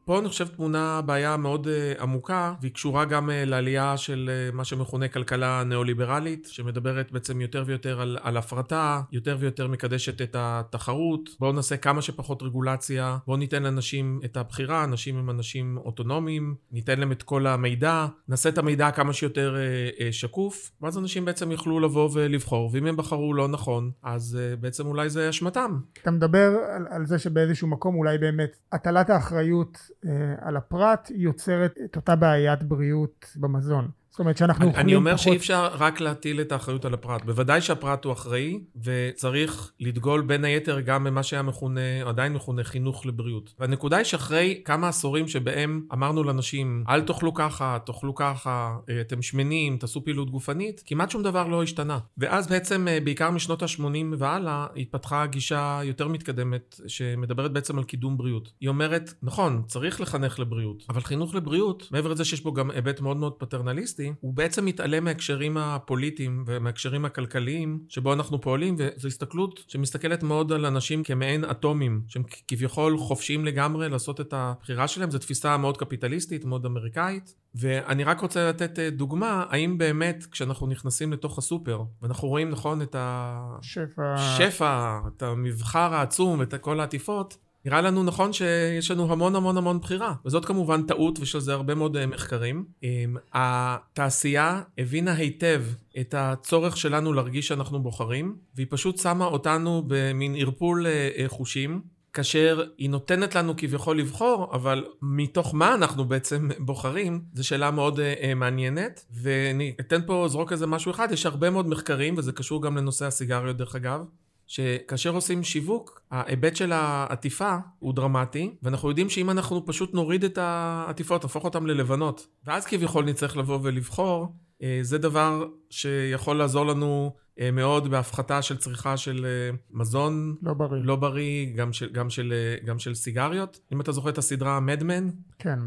פה 0.04 0.18
אני 0.18 0.28
חושב 0.28 0.48
תמונה 0.48 1.00
בעיה 1.06 1.36
מאוד 1.36 1.66
uh, 1.66 2.02
עמוקה, 2.02 2.54
והיא 2.60 2.72
קשורה 2.72 3.04
גם 3.04 3.30
uh, 3.30 3.32
לעלייה 3.46 3.96
של 3.96 4.30
uh, 4.50 4.54
מה 4.56 4.64
שמכונה 4.64 5.08
כלכלה 5.08 5.64
ניאו-ליברלית, 5.64 6.48
שמדברת 6.50 7.12
בעצם 7.12 7.40
יותר 7.40 7.64
ויותר 7.66 8.00
על, 8.00 8.18
על 8.22 8.36
הפרטה, 8.36 9.00
יותר 9.12 9.36
ויותר 9.40 9.68
מקדשת 9.68 10.22
את 10.22 10.36
התחרות. 10.38 11.30
בואו 11.40 11.52
נעשה 11.52 11.76
כמה 11.76 12.02
שפחות 12.02 12.42
רגולציה, 12.42 13.18
בואו 13.26 13.36
ניתן 13.36 13.62
לאנשים 13.62 14.20
את 14.24 14.36
הבחירה, 14.36 14.84
אנשים 14.84 15.16
הם 15.16 15.30
אנשים 15.30 15.76
אוטונומיים, 15.76 16.54
ניתן 16.72 17.00
להם 17.00 17.12
את 17.12 17.22
כל 17.22 17.46
המידע, 17.46 18.06
נעשה 18.28 18.48
את 18.48 18.58
המידע 18.58 18.90
כמה 18.90 19.12
שיותר 19.12 19.54
uh, 19.54 19.98
uh, 19.98 20.02
שקוף, 20.10 20.70
ואז 20.80 20.98
אנשים 20.98 21.24
בעצם 21.24 21.50
יוכלו 21.50 21.80
לבוא 21.80 22.10
ולבחור, 22.12 22.70
ואם 22.72 22.86
הם 22.86 22.96
בחרו 22.96 23.34
לא 23.34 23.48
נכון, 23.48 23.90
אז 24.02 24.38
uh, 24.38 24.60
בעצם 24.60 24.86
אולי 24.86 25.10
זה 25.10 25.30
אשמתם. 25.30 25.78
אתה 26.02 26.10
מדבר 26.10 26.52
על, 26.76 26.86
על 26.90 27.06
זה 27.06 27.18
שבאיזשהו 27.18 27.68
מקום 27.68 27.94
אולי 27.94 28.18
באמת 28.18 28.58
הטלת 28.72 29.10
האחריות 29.10 29.93
על 30.38 30.56
הפרט 30.56 31.10
יוצרת 31.14 31.78
את 31.84 31.96
אותה 31.96 32.16
בעיית 32.16 32.62
בריאות 32.62 33.26
במזון. 33.36 33.90
זאת 34.14 34.20
אומרת 34.20 34.36
שאנחנו 34.36 34.66
אוכלים 34.66 34.72
פחות... 34.72 34.84
אני 34.84 34.94
אומר 34.94 35.16
שאי 35.16 35.36
אפשר 35.36 35.68
רק 35.78 36.00
להטיל 36.00 36.40
את 36.40 36.52
האחריות 36.52 36.84
על 36.84 36.94
הפרט. 36.94 37.24
בוודאי 37.24 37.60
שהפרט 37.60 38.04
הוא 38.04 38.12
אחראי, 38.12 38.60
וצריך 38.82 39.72
לדגול 39.80 40.22
בין 40.22 40.44
היתר 40.44 40.80
גם 40.80 41.04
במה 41.04 41.22
שהיה 41.22 41.42
מכונה, 41.42 41.80
עדיין 42.06 42.32
מכונה 42.32 42.64
חינוך 42.64 43.06
לבריאות. 43.06 43.54
והנקודה 43.58 43.96
היא 43.96 44.04
שאחרי 44.04 44.62
כמה 44.64 44.88
עשורים 44.88 45.28
שבהם 45.28 45.82
אמרנו 45.92 46.24
לאנשים, 46.24 46.84
אל 46.88 47.00
תאכלו 47.00 47.34
ככה, 47.34 47.78
תאכלו 47.86 48.14
ככה, 48.14 48.76
אה, 48.90 49.00
אתם 49.00 49.22
שמנים, 49.22 49.76
תעשו 49.76 50.04
פעילות 50.04 50.30
גופנית, 50.30 50.82
כמעט 50.86 51.10
שום 51.10 51.22
דבר 51.22 51.48
לא 51.48 51.62
השתנה. 51.62 51.98
ואז 52.18 52.46
בעצם, 52.46 52.88
אה, 52.88 52.98
בעיקר 53.00 53.30
משנות 53.30 53.62
ה-80 53.62 54.14
והלאה, 54.18 54.66
התפתחה 54.76 55.26
גישה 55.26 55.80
יותר 55.84 56.08
מתקדמת, 56.08 56.80
שמדברת 56.86 57.52
בעצם 57.52 57.78
על 57.78 57.84
קידום 57.84 58.16
בריאות. 58.16 58.52
היא 58.60 58.68
אומרת, 58.68 59.14
נכון, 59.22 59.62
צריך 59.66 60.00
לחנך 60.00 60.40
לבריאות, 60.40 60.84
אבל 60.88 61.00
חינוך 61.00 61.34
לבריאות, 61.34 61.88
מעבר 61.90 62.08
לזה 62.08 62.24
שיש 62.24 62.42
בו 62.42 62.52
גם 62.52 62.70
היבט 62.70 63.00
מאוד 63.00 63.16
מאוד 63.16 63.32
פטרנליסטי, 63.38 64.03
פופוליסטי, 64.04 64.26
הוא 64.26 64.34
בעצם 64.34 64.64
מתעלם 64.64 65.04
מהקשרים 65.04 65.56
הפוליטיים 65.56 66.44
ומהקשרים 66.46 67.04
הכלכליים 67.04 67.78
שבו 67.88 68.12
אנחנו 68.12 68.40
פועלים, 68.40 68.76
וזו 68.78 69.08
הסתכלות 69.08 69.64
שמסתכלת 69.68 70.22
מאוד 70.22 70.52
על 70.52 70.66
אנשים 70.66 71.02
כמעין 71.02 71.44
אטומים, 71.44 72.02
שהם 72.08 72.22
כביכול 72.48 72.98
חופשיים 72.98 73.44
לגמרי 73.44 73.88
לעשות 73.88 74.20
את 74.20 74.32
הבחירה 74.32 74.88
שלהם, 74.88 75.10
זו 75.10 75.18
תפיסה 75.18 75.56
מאוד 75.56 75.76
קפיטליסטית, 75.76 76.44
מאוד 76.44 76.66
אמריקאית. 76.66 77.34
ואני 77.54 78.04
רק 78.04 78.20
רוצה 78.20 78.48
לתת 78.48 78.78
אה, 78.78 78.90
דוגמה, 78.90 79.44
האם 79.48 79.78
באמת 79.78 80.26
כשאנחנו 80.30 80.66
נכנסים 80.66 81.12
לתוך 81.12 81.38
הסופר, 81.38 81.82
ואנחנו 82.02 82.28
רואים 82.28 82.50
נכון 82.50 82.82
את 82.82 82.96
השפע, 82.98 84.16
שפע, 84.38 84.98
את 85.16 85.22
המבחר 85.22 85.94
העצום, 85.94 86.42
את 86.42 86.54
כל 86.54 86.80
העטיפות, 86.80 87.36
נראה 87.64 87.80
לנו 87.80 88.02
נכון 88.02 88.32
שיש 88.32 88.90
לנו 88.90 89.12
המון 89.12 89.36
המון 89.36 89.56
המון 89.56 89.80
בחירה, 89.80 90.14
וזאת 90.26 90.44
כמובן 90.44 90.82
טעות 90.82 91.18
ויש 91.18 91.34
על 91.34 91.40
זה 91.40 91.52
הרבה 91.52 91.74
מאוד 91.74 91.96
אה, 91.96 92.06
מחקרים. 92.06 92.64
אמ, 92.82 93.16
התעשייה 93.32 94.62
הבינה 94.78 95.12
היטב 95.12 95.62
את 96.00 96.14
הצורך 96.18 96.76
שלנו 96.76 97.12
להרגיש 97.12 97.48
שאנחנו 97.48 97.82
בוחרים, 97.82 98.36
והיא 98.54 98.66
פשוט 98.70 98.98
שמה 98.98 99.24
אותנו 99.24 99.84
במין 99.86 100.34
ערפול 100.38 100.86
אה, 100.86 101.10
אה, 101.18 101.24
חושים. 101.28 101.80
כאשר 102.12 102.64
היא 102.78 102.90
נותנת 102.90 103.34
לנו 103.34 103.54
כביכול 103.56 103.98
לבחור, 103.98 104.50
אבל 104.52 104.84
מתוך 105.02 105.54
מה 105.54 105.74
אנחנו 105.74 106.04
בעצם 106.04 106.48
בוחרים, 106.58 107.20
זו 107.34 107.46
שאלה 107.46 107.70
מאוד 107.70 107.98
uh, 108.00 108.34
מעניינת. 108.36 109.04
ואני 109.10 109.74
אתן 109.80 110.00
פה, 110.06 110.26
זרוק 110.28 110.52
איזה 110.52 110.66
משהו 110.66 110.90
אחד, 110.90 111.12
יש 111.12 111.26
הרבה 111.26 111.50
מאוד 111.50 111.68
מחקרים, 111.68 112.14
וזה 112.18 112.32
קשור 112.32 112.62
גם 112.62 112.76
לנושא 112.76 113.06
הסיגריות 113.06 113.56
דרך 113.56 113.76
אגב, 113.76 114.04
שכאשר 114.46 115.10
עושים 115.10 115.42
שיווק, 115.42 116.02
ההיבט 116.10 116.56
של 116.56 116.72
העטיפה 116.72 117.56
הוא 117.78 117.94
דרמטי, 117.94 118.56
ואנחנו 118.62 118.88
יודעים 118.88 119.10
שאם 119.10 119.30
אנחנו 119.30 119.66
פשוט 119.66 119.94
נוריד 119.94 120.24
את 120.24 120.38
העטיפות, 120.38 121.22
נהפוך 121.22 121.44
אותן 121.44 121.64
ללבנות, 121.64 122.26
ואז 122.46 122.66
כביכול 122.66 123.04
נצטרך 123.04 123.36
לבוא 123.36 123.58
ולבחור, 123.62 124.32
אה, 124.62 124.78
זה 124.82 124.98
דבר 124.98 125.46
שיכול 125.70 126.36
לעזור 126.36 126.66
לנו 126.66 127.14
מאוד 127.52 127.90
בהפחתה 127.90 128.42
של 128.42 128.56
צריכה 128.56 128.96
של 128.96 129.26
אה, 129.26 129.56
מזון 129.70 130.34
לא 130.42 130.54
בריא, 130.54 130.82
לא 130.84 130.96
בריא 130.96 131.56
גם, 131.56 131.72
של, 131.72 131.90
גם, 131.92 132.10
של, 132.10 132.34
גם 132.64 132.78
של 132.78 132.94
סיגריות. 132.94 133.60
אם 133.72 133.80
אתה 133.80 133.92
זוכר 133.92 134.08
את 134.08 134.18
הסדרה 134.18 134.60
מדמן, 134.60 135.08
כן. 135.38 135.58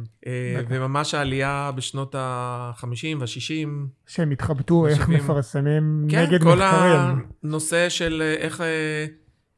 וממש 0.70 1.14
העלייה 1.14 1.72
בשנות 1.76 2.16
ה-50 2.16 3.18
וה-60. 3.20 3.68
שהם 4.08 4.32
התחבטו 4.32 4.88
איך 4.88 5.10
מפרסמים 5.10 6.08
כן, 6.10 6.22
נגד 6.22 6.44
מחקרים. 6.44 6.60
כן, 6.60 6.62
כל 6.62 7.18
הנושא 7.44 7.90
של 7.90 8.22
איך 8.38 8.64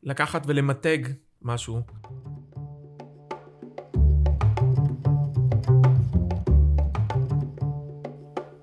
לקחת 0.04 0.44
ולמתג 0.48 0.98
משהו. 1.42 1.82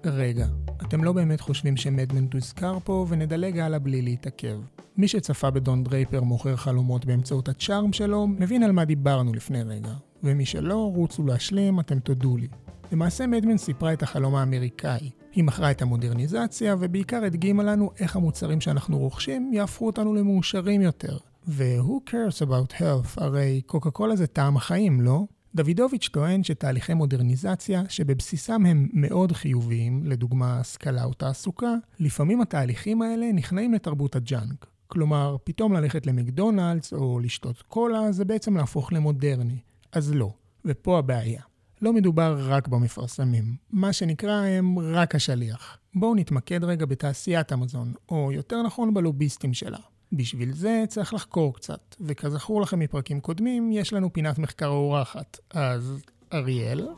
רגע, 0.04 0.46
אתם 0.88 1.04
לא 1.04 1.12
באמת 1.12 1.40
חושבים 1.40 1.76
שמדמן 1.76 2.26
תוזכר 2.26 2.78
פה 2.84 3.06
ונדלג 3.08 3.58
הלאה 3.58 3.78
בלי 3.78 4.02
להתעכב. 4.02 4.58
מי 4.96 5.08
שצפה 5.08 5.50
בדון 5.50 5.84
דרייפר 5.84 6.22
מוכר 6.22 6.56
חלומות 6.56 7.04
באמצעות 7.04 7.48
הצ'ארם 7.48 7.92
שלו, 7.92 8.26
מבין 8.26 8.62
על 8.62 8.72
מה 8.72 8.84
דיברנו 8.84 9.34
לפני 9.34 9.62
רגע. 9.62 9.94
ומי 10.22 10.46
שלא, 10.46 10.92
רוצו 10.94 11.26
להשלים, 11.26 11.80
אתם 11.80 11.98
תודו 11.98 12.36
לי. 12.36 12.48
למעשה 12.92 13.26
מדמן 13.26 13.58
סיפרה 13.58 13.92
את 13.92 14.02
החלום 14.02 14.34
האמריקאי. 14.34 15.10
היא 15.32 15.44
מכרה 15.44 15.70
את 15.70 15.82
המודרניזציה, 15.82 16.76
ובעיקר 16.78 17.24
הדגימה 17.24 17.62
לנו 17.62 17.90
איך 18.00 18.16
המוצרים 18.16 18.60
שאנחנו 18.60 18.98
רוכשים 18.98 19.50
יהפכו 19.54 19.86
אותנו 19.86 20.14
למאושרים 20.14 20.82
יותר. 20.82 21.16
ו-who 21.48 22.10
cares 22.10 22.46
about 22.46 22.72
health? 22.72 23.08
הרי 23.16 23.60
קוקה 23.66 23.90
קולה 23.90 24.16
זה 24.16 24.26
טעם 24.26 24.56
החיים, 24.56 25.00
לא? 25.00 25.24
דוידוביץ' 25.56 26.08
טוען 26.08 26.42
שתהליכי 26.42 26.94
מודרניזציה, 26.94 27.82
שבבסיסם 27.88 28.66
הם 28.66 28.88
מאוד 28.92 29.32
חיוביים, 29.32 30.04
לדוגמה 30.04 30.60
השכלה 30.60 31.04
או 31.04 31.12
תעסוקה, 31.12 31.74
לפעמים 32.00 32.40
התהליכים 32.40 33.02
האלה 33.02 33.32
נכנעים 33.32 33.74
לתרבות 33.74 34.16
הג'אנק. 34.16 34.66
כלומר, 34.86 35.36
פתאום 35.44 35.72
ללכת 35.72 36.06
למקדונלדס 36.06 36.92
או 36.92 37.20
לשתות 37.20 37.62
קולה 37.62 38.12
זה 38.12 38.24
בעצם 38.24 38.56
להפוך 38.56 38.92
למודרני. 38.92 39.58
אז 39.92 40.14
לא, 40.14 40.32
ופה 40.64 40.98
הבעיה. 40.98 41.42
לא 41.82 41.92
מדובר 41.92 42.38
רק 42.40 42.68
במפרסמים, 42.68 43.56
מה 43.70 43.92
שנקרא 43.92 44.44
הם 44.44 44.78
רק 44.78 45.14
השליח. 45.14 45.78
בואו 45.94 46.14
נתמקד 46.14 46.64
רגע 46.64 46.86
בתעשיית 46.86 47.52
המזון, 47.52 47.92
או 48.08 48.32
יותר 48.32 48.62
נכון 48.62 48.94
בלוביסטים 48.94 49.54
שלה. 49.54 49.78
בשביל 50.12 50.52
זה 50.52 50.84
צריך 50.88 51.14
לחקור 51.14 51.54
קצת, 51.54 51.96
וכזכור 52.00 52.60
לכם 52.60 52.78
מפרקים 52.78 53.20
קודמים, 53.20 53.72
יש 53.72 53.92
לנו 53.92 54.12
פינת 54.12 54.38
מחקר 54.38 54.66
אורחת. 54.66 55.38
אז 55.50 56.02
אריאל? 56.32 56.88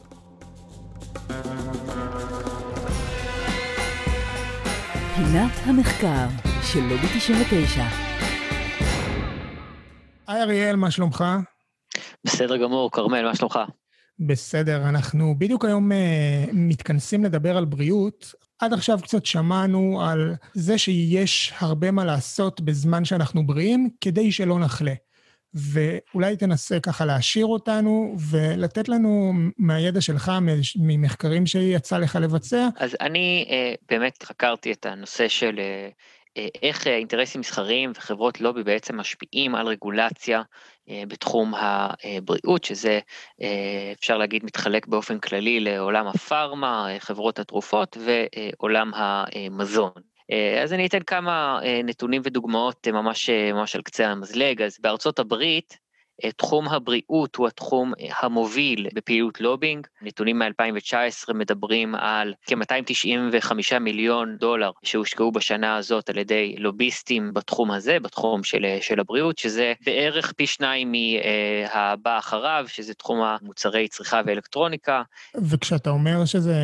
פינת 5.16 5.52
המחקר 5.64 6.26
של 6.62 6.80
לובי 6.80 7.06
99 7.18 7.82
היי 10.26 10.42
אריאל, 10.42 10.76
מה 10.76 10.90
שלומך? 10.90 11.24
בסדר 12.24 12.56
גמור, 12.56 12.90
כרמל, 12.90 13.24
מה 13.24 13.36
שלומך? 13.36 13.58
בסדר, 14.18 14.88
אנחנו 14.88 15.34
בדיוק 15.38 15.64
היום 15.64 15.92
uh, 15.92 15.94
מתכנסים 16.52 17.24
לדבר 17.24 17.56
על 17.56 17.64
בריאות, 17.64 18.34
עד 18.58 18.72
עכשיו 18.72 18.98
קצת 19.02 19.26
שמענו 19.26 20.02
על 20.02 20.34
זה 20.54 20.78
שיש 20.78 21.52
הרבה 21.58 21.90
מה 21.90 22.04
לעשות 22.04 22.60
בזמן 22.60 23.04
שאנחנו 23.04 23.46
בריאים, 23.46 23.90
כדי 24.00 24.32
שלא 24.32 24.58
נחלה. 24.58 24.94
ואולי 25.54 26.36
תנסה 26.36 26.80
ככה 26.80 27.04
להעשיר 27.04 27.46
אותנו 27.46 28.16
ולתת 28.30 28.88
לנו 28.88 29.32
מהידע 29.58 30.00
שלך, 30.00 30.32
ממחקרים 30.76 31.46
שיצא 31.46 31.98
לך 31.98 32.16
לבצע. 32.16 32.68
אז 32.76 32.96
אני 33.00 33.46
אה, 33.50 33.74
באמת 33.90 34.22
חקרתי 34.22 34.72
את 34.72 34.86
הנושא 34.86 35.28
של 35.28 35.58
אה, 35.58 35.88
אה, 36.36 36.48
איך 36.62 36.86
אינטרסים 36.86 37.40
מסחריים 37.40 37.92
וחברות 37.94 38.40
לובי 38.40 38.62
בעצם 38.62 38.96
משפיעים 38.96 39.54
על 39.54 39.66
רגולציה 39.66 40.42
בתחום 41.08 41.54
הבריאות, 41.56 42.64
שזה 42.64 43.00
אה, 43.42 43.92
אפשר 43.98 44.18
להגיד 44.18 44.44
מתחלק 44.44 44.86
באופן 44.86 45.18
כללי 45.18 45.60
לעולם 45.60 46.06
הפארמה, 46.06 46.88
חברות 46.98 47.38
התרופות 47.38 47.96
ועולם 48.00 48.92
המזון. 48.94 49.92
אז 50.62 50.72
אני 50.72 50.86
אתן 50.86 51.02
כמה 51.06 51.60
נתונים 51.84 52.22
ודוגמאות 52.24 52.88
ממש, 52.88 53.30
ממש 53.30 53.76
על 53.76 53.82
קצה 53.82 54.06
המזלג. 54.06 54.62
אז 54.62 54.78
בארצות 54.80 55.18
הברית, 55.18 55.78
תחום 56.36 56.68
הבריאות 56.68 57.36
הוא 57.36 57.46
התחום 57.46 57.92
המוביל 58.18 58.88
בפעילות 58.94 59.40
לובינג. 59.40 59.86
נתונים 60.02 60.38
מ-2019 60.38 61.34
מדברים 61.34 61.94
על 61.94 62.34
כ-295 62.46 63.78
מיליון 63.80 64.36
דולר 64.40 64.70
שהושקעו 64.82 65.32
בשנה 65.32 65.76
הזאת 65.76 66.10
על 66.10 66.18
ידי 66.18 66.54
לוביסטים 66.58 67.34
בתחום 67.34 67.70
הזה, 67.70 68.00
בתחום 68.02 68.44
של, 68.44 68.64
של 68.80 69.00
הבריאות, 69.00 69.38
שזה 69.38 69.72
בערך 69.86 70.32
פי 70.32 70.46
שניים 70.46 70.92
מהבא 70.92 72.18
אחריו, 72.18 72.64
שזה 72.68 72.94
תחום 72.94 73.20
המוצרי 73.22 73.88
צריכה 73.88 74.20
ואלקטרוניקה. 74.26 75.02
וכשאתה 75.42 75.90
אומר 75.90 76.24
שזה 76.24 76.56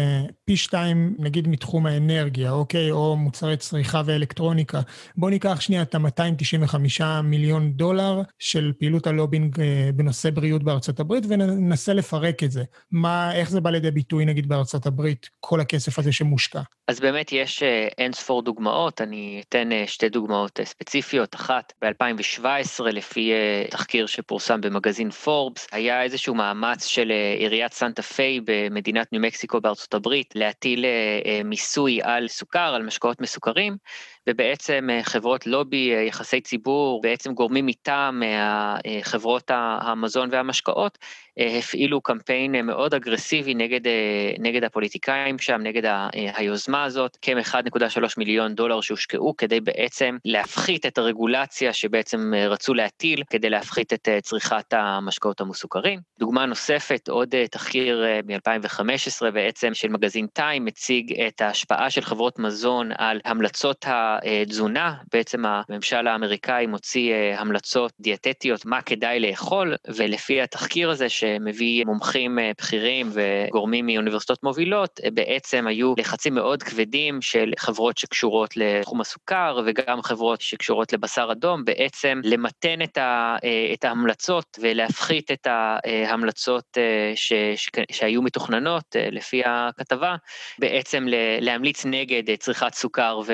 פי 0.44 0.56
שתיים, 0.56 1.14
נגיד 1.18 1.48
מתחום 1.48 1.86
האנרגיה, 1.86 2.50
אוקיי, 2.50 2.90
או 2.90 3.16
מוצרי 3.16 3.56
צריכה 3.56 4.02
ואלקטרוניקה, 4.04 4.80
בוא 5.16 5.30
ניקח 5.30 5.60
שנייה 5.60 5.82
את 5.82 5.94
ה-295 5.94 7.04
מיליון 7.22 7.72
דולר 7.72 8.22
של 8.38 8.72
פעילות 8.78 9.06
הלובינג 9.06 9.43
אה, 9.58 9.90
בנושא 9.94 10.30
בריאות 10.30 10.62
בארצות 10.62 11.00
הברית, 11.00 11.24
וננסה 11.28 11.94
לפרק 11.94 12.42
את 12.42 12.50
זה. 12.50 12.62
מה, 12.90 13.34
איך 13.34 13.50
זה 13.50 13.60
בא 13.60 13.70
לידי 13.70 13.90
ביטוי, 13.90 14.24
נגיד, 14.24 14.48
בארצות 14.48 14.86
הברית, 14.86 15.28
כל 15.40 15.60
הכסף 15.60 15.98
הזה 15.98 16.12
שמושקע? 16.12 16.60
אז 16.88 17.00
באמת 17.00 17.32
יש 17.32 17.62
אה, 17.62 17.88
אין 17.98 18.12
ספור 18.12 18.42
דוגמאות, 18.42 19.00
אני 19.00 19.42
אתן 19.48 19.72
אה, 19.72 19.84
שתי 19.86 20.08
דוגמאות 20.08 20.60
ספציפיות. 20.64 21.34
אחת, 21.34 21.72
ב-2017, 21.84 22.82
לפי 22.92 23.32
תחקיר 23.70 24.06
שפורסם 24.06 24.60
במגזין 24.60 25.10
פורבס, 25.10 25.66
היה 25.72 26.02
איזשהו 26.02 26.34
מאמץ 26.34 26.84
של 26.84 27.12
עיריית 27.38 27.72
סנטה 27.72 28.02
פיי 28.02 28.40
במדינת 28.44 29.12
ניו 29.12 29.20
מקסיקו 29.20 29.60
בארצות 29.60 29.94
הברית 29.94 30.34
להטיל 30.34 30.84
מיסוי 31.44 32.02
על 32.02 32.28
סוכר, 32.28 32.74
על 32.74 32.82
משקאות 32.82 33.20
מסוכרים, 33.20 33.76
ובעצם 34.28 34.88
חברות 35.02 35.46
לובי, 35.46 35.92
יחסי 36.08 36.40
ציבור, 36.40 37.00
בעצם 37.02 37.34
גורמים 37.34 37.66
מטעם 37.66 38.22
חברות 39.02 39.50
המזון 39.54 40.28
והמשקאות, 40.32 40.98
הפעילו 41.38 42.00
קמפיין 42.00 42.66
מאוד 42.66 42.94
אגרסיבי 42.94 43.54
נגד, 43.54 43.80
נגד 44.38 44.64
הפוליטיקאים 44.64 45.38
שם, 45.38 45.60
נגד 45.62 45.92
היוזמה 46.12 46.84
הזאת, 46.84 47.16
כ-1.3 47.22 47.98
מיליון 48.16 48.54
דולר 48.54 48.80
שהושקעו 48.80 49.36
כדי 49.36 49.60
בעצם 49.60 50.16
להפחית 50.24 50.86
את 50.86 50.98
הרגולציה 50.98 51.72
שבעצם 51.72 52.32
רצו 52.48 52.74
להטיל, 52.74 53.22
כדי 53.30 53.50
להפחית 53.50 53.92
את 53.92 54.08
צריכת 54.22 54.72
המשקאות 54.72 55.40
המסוכרים. 55.40 56.00
דוגמה 56.18 56.46
נוספת, 56.46 57.08
עוד 57.08 57.34
תחקיר 57.50 58.04
מ-2015 58.26 59.30
בעצם 59.30 59.74
של 59.74 59.88
מגזין 59.88 60.26
טיים, 60.32 60.64
מציג 60.64 61.20
את 61.20 61.40
ההשפעה 61.40 61.90
של 61.90 62.00
חברות 62.00 62.38
מזון 62.38 62.90
על 62.98 63.20
המלצות 63.24 63.84
התזונה, 63.88 64.94
בעצם 65.12 65.42
הממשל 65.46 66.06
האמריקאי 66.06 66.66
מוציא 66.66 67.14
המלצות 67.36 67.92
דיאטטיות 68.00 68.66
מה 68.66 68.82
כדאי 68.82 69.20
לאכול, 69.20 69.74
ולפי 69.88 70.42
התחקיר 70.42 70.90
הזה, 70.90 71.08
שמביא 71.24 71.84
מומחים 71.84 72.38
אה, 72.38 72.50
בכירים 72.58 73.10
וגורמים 73.12 73.86
מאוניברסיטאות 73.86 74.42
מובילות, 74.42 75.00
אה, 75.04 75.10
בעצם 75.10 75.66
היו 75.66 75.94
לחצים 75.98 76.34
מאוד 76.34 76.62
כבדים 76.62 77.22
של 77.22 77.52
חברות 77.58 77.98
שקשורות 77.98 78.56
לתחום 78.56 79.00
הסוכר 79.00 79.60
וגם 79.66 80.02
חברות 80.02 80.40
שקשורות 80.40 80.92
לבשר 80.92 81.28
אדום, 81.32 81.64
בעצם 81.64 82.20
למתן 82.24 82.82
את, 82.82 82.98
ה, 82.98 83.36
אה, 83.44 83.70
את 83.74 83.84
ההמלצות 83.84 84.58
ולהפחית 84.60 85.30
את 85.30 85.46
ההמלצות 85.46 86.78
ש, 87.14 87.32
ש, 87.56 87.68
שהיו 87.92 88.22
מתוכננות 88.22 88.96
לפי 89.12 89.42
הכתבה, 89.44 90.16
בעצם 90.58 91.06
להמליץ 91.40 91.86
נגד 91.86 92.36
צריכת 92.38 92.74
סוכר 92.74 93.20
ו, 93.26 93.32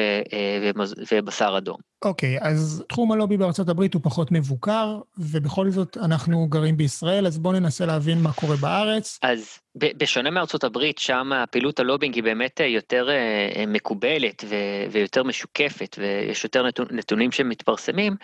ובשר 1.13 1.55
אדום. 1.59 1.90
אוקיי, 2.05 2.39
okay, 2.39 2.45
אז 2.45 2.85
תחום 2.89 3.13
הלובי 3.13 3.37
בארצות 3.37 3.69
הברית 3.69 3.95
הוא 3.95 4.03
פחות 4.05 4.33
מבוקר, 4.33 5.01
ובכל 5.19 5.71
זאת 5.71 5.97
אנחנו 5.97 6.47
גרים 6.49 6.77
בישראל, 6.77 7.27
אז 7.27 7.39
בואו 7.39 7.53
ננסה 7.53 7.87
להבין 7.87 8.23
מה 8.23 8.33
קורה 8.33 8.57
בארץ. 8.57 9.19
אז 9.23 9.59
בשונה 9.77 10.31
מארצות 10.31 10.65
הברית, 10.65 10.99
שם 10.99 11.33
הפעילות 11.33 11.81
הלובינג 11.81 12.15
היא 12.15 12.23
באמת 12.23 12.61
יותר 12.65 13.11
אה, 13.11 13.65
מקובלת 13.67 14.45
ויותר 14.91 15.23
משוקפת, 15.23 15.97
ויש 15.99 16.45
יותר 16.45 16.67
נתונים 16.91 17.33
שמתפרסמים. 17.33 18.17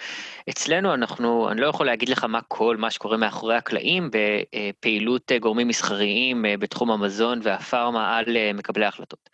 אצלנו 0.50 0.94
אנחנו, 0.94 1.50
אני 1.50 1.60
לא 1.60 1.66
יכול 1.66 1.86
להגיד 1.86 2.08
לך 2.08 2.24
מה 2.24 2.40
כל 2.48 2.76
מה 2.76 2.90
שקורה 2.90 3.16
מאחורי 3.16 3.56
הקלעים 3.56 4.10
בפעילות 4.12 5.32
גורמים 5.40 5.68
מסחריים 5.68 6.46
אה, 6.46 6.56
בתחום 6.56 6.90
המזון 6.90 7.40
והפארמה 7.42 8.16
על 8.16 8.36
אה, 8.36 8.50
מקבלי 8.54 8.84
ההחלטות. 8.84 9.30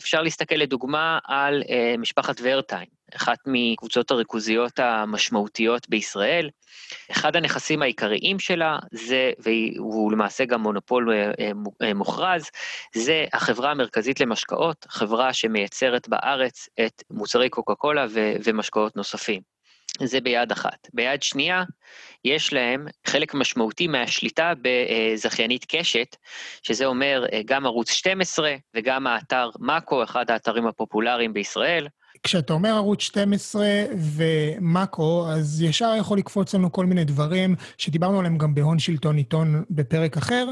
אפשר 0.00 0.22
להסתכל 0.22 0.54
לדוגמה 0.54 1.18
על 1.24 1.62
משפחת 1.98 2.40
ורטיים. 2.42 2.86
אחת 3.16 3.38
מקבוצות 3.46 4.10
הריכוזיות 4.10 4.78
המשמעותיות 4.78 5.88
בישראל. 5.88 6.50
אחד 7.10 7.36
הנכסים 7.36 7.82
העיקריים 7.82 8.38
שלה 8.38 8.78
זה, 8.92 9.32
והוא 9.38 10.12
למעשה 10.12 10.44
גם 10.44 10.62
מונופול 10.62 11.12
אה, 11.12 11.50
אה, 11.82 11.94
מוכרז, 11.94 12.50
זה 12.94 13.24
החברה 13.32 13.70
המרכזית 13.70 14.20
למשקאות, 14.20 14.86
חברה 14.88 15.32
שמייצרת 15.32 16.08
בארץ 16.08 16.68
את 16.86 17.02
מוצרי 17.10 17.48
קוקה 17.48 17.74
קולה 17.74 18.06
ומשקאות 18.44 18.96
נוספים. 18.96 19.54
זה 20.02 20.20
ביד 20.20 20.52
אחת. 20.52 20.88
ביד 20.92 21.22
שנייה, 21.22 21.64
יש 22.24 22.52
להם 22.52 22.86
חלק 23.06 23.34
משמעותי 23.34 23.86
מהשליטה 23.86 24.52
בזכיינית 24.62 25.64
קשת, 25.68 26.16
שזה 26.62 26.86
אומר 26.86 27.24
אה, 27.32 27.40
גם 27.44 27.66
ערוץ 27.66 27.90
12 27.90 28.54
וגם 28.74 29.06
האתר 29.06 29.50
מאקו, 29.58 30.02
אחד 30.02 30.30
האתרים 30.30 30.66
הפופולריים 30.66 31.32
בישראל, 31.32 31.88
כשאתה 32.24 32.52
אומר 32.52 32.68
ערוץ 32.68 33.00
12 33.00 33.66
ומאקו, 33.96 35.26
אז 35.28 35.62
ישר 35.62 35.94
יכול 35.98 36.18
לקפוץ 36.18 36.54
לנו 36.54 36.72
כל 36.72 36.86
מיני 36.86 37.04
דברים 37.04 37.54
שדיברנו 37.78 38.18
עליהם 38.18 38.38
גם 38.38 38.54
בהון 38.54 38.78
שלטון 38.78 39.16
עיתון 39.16 39.64
בפרק 39.70 40.16
אחר, 40.16 40.48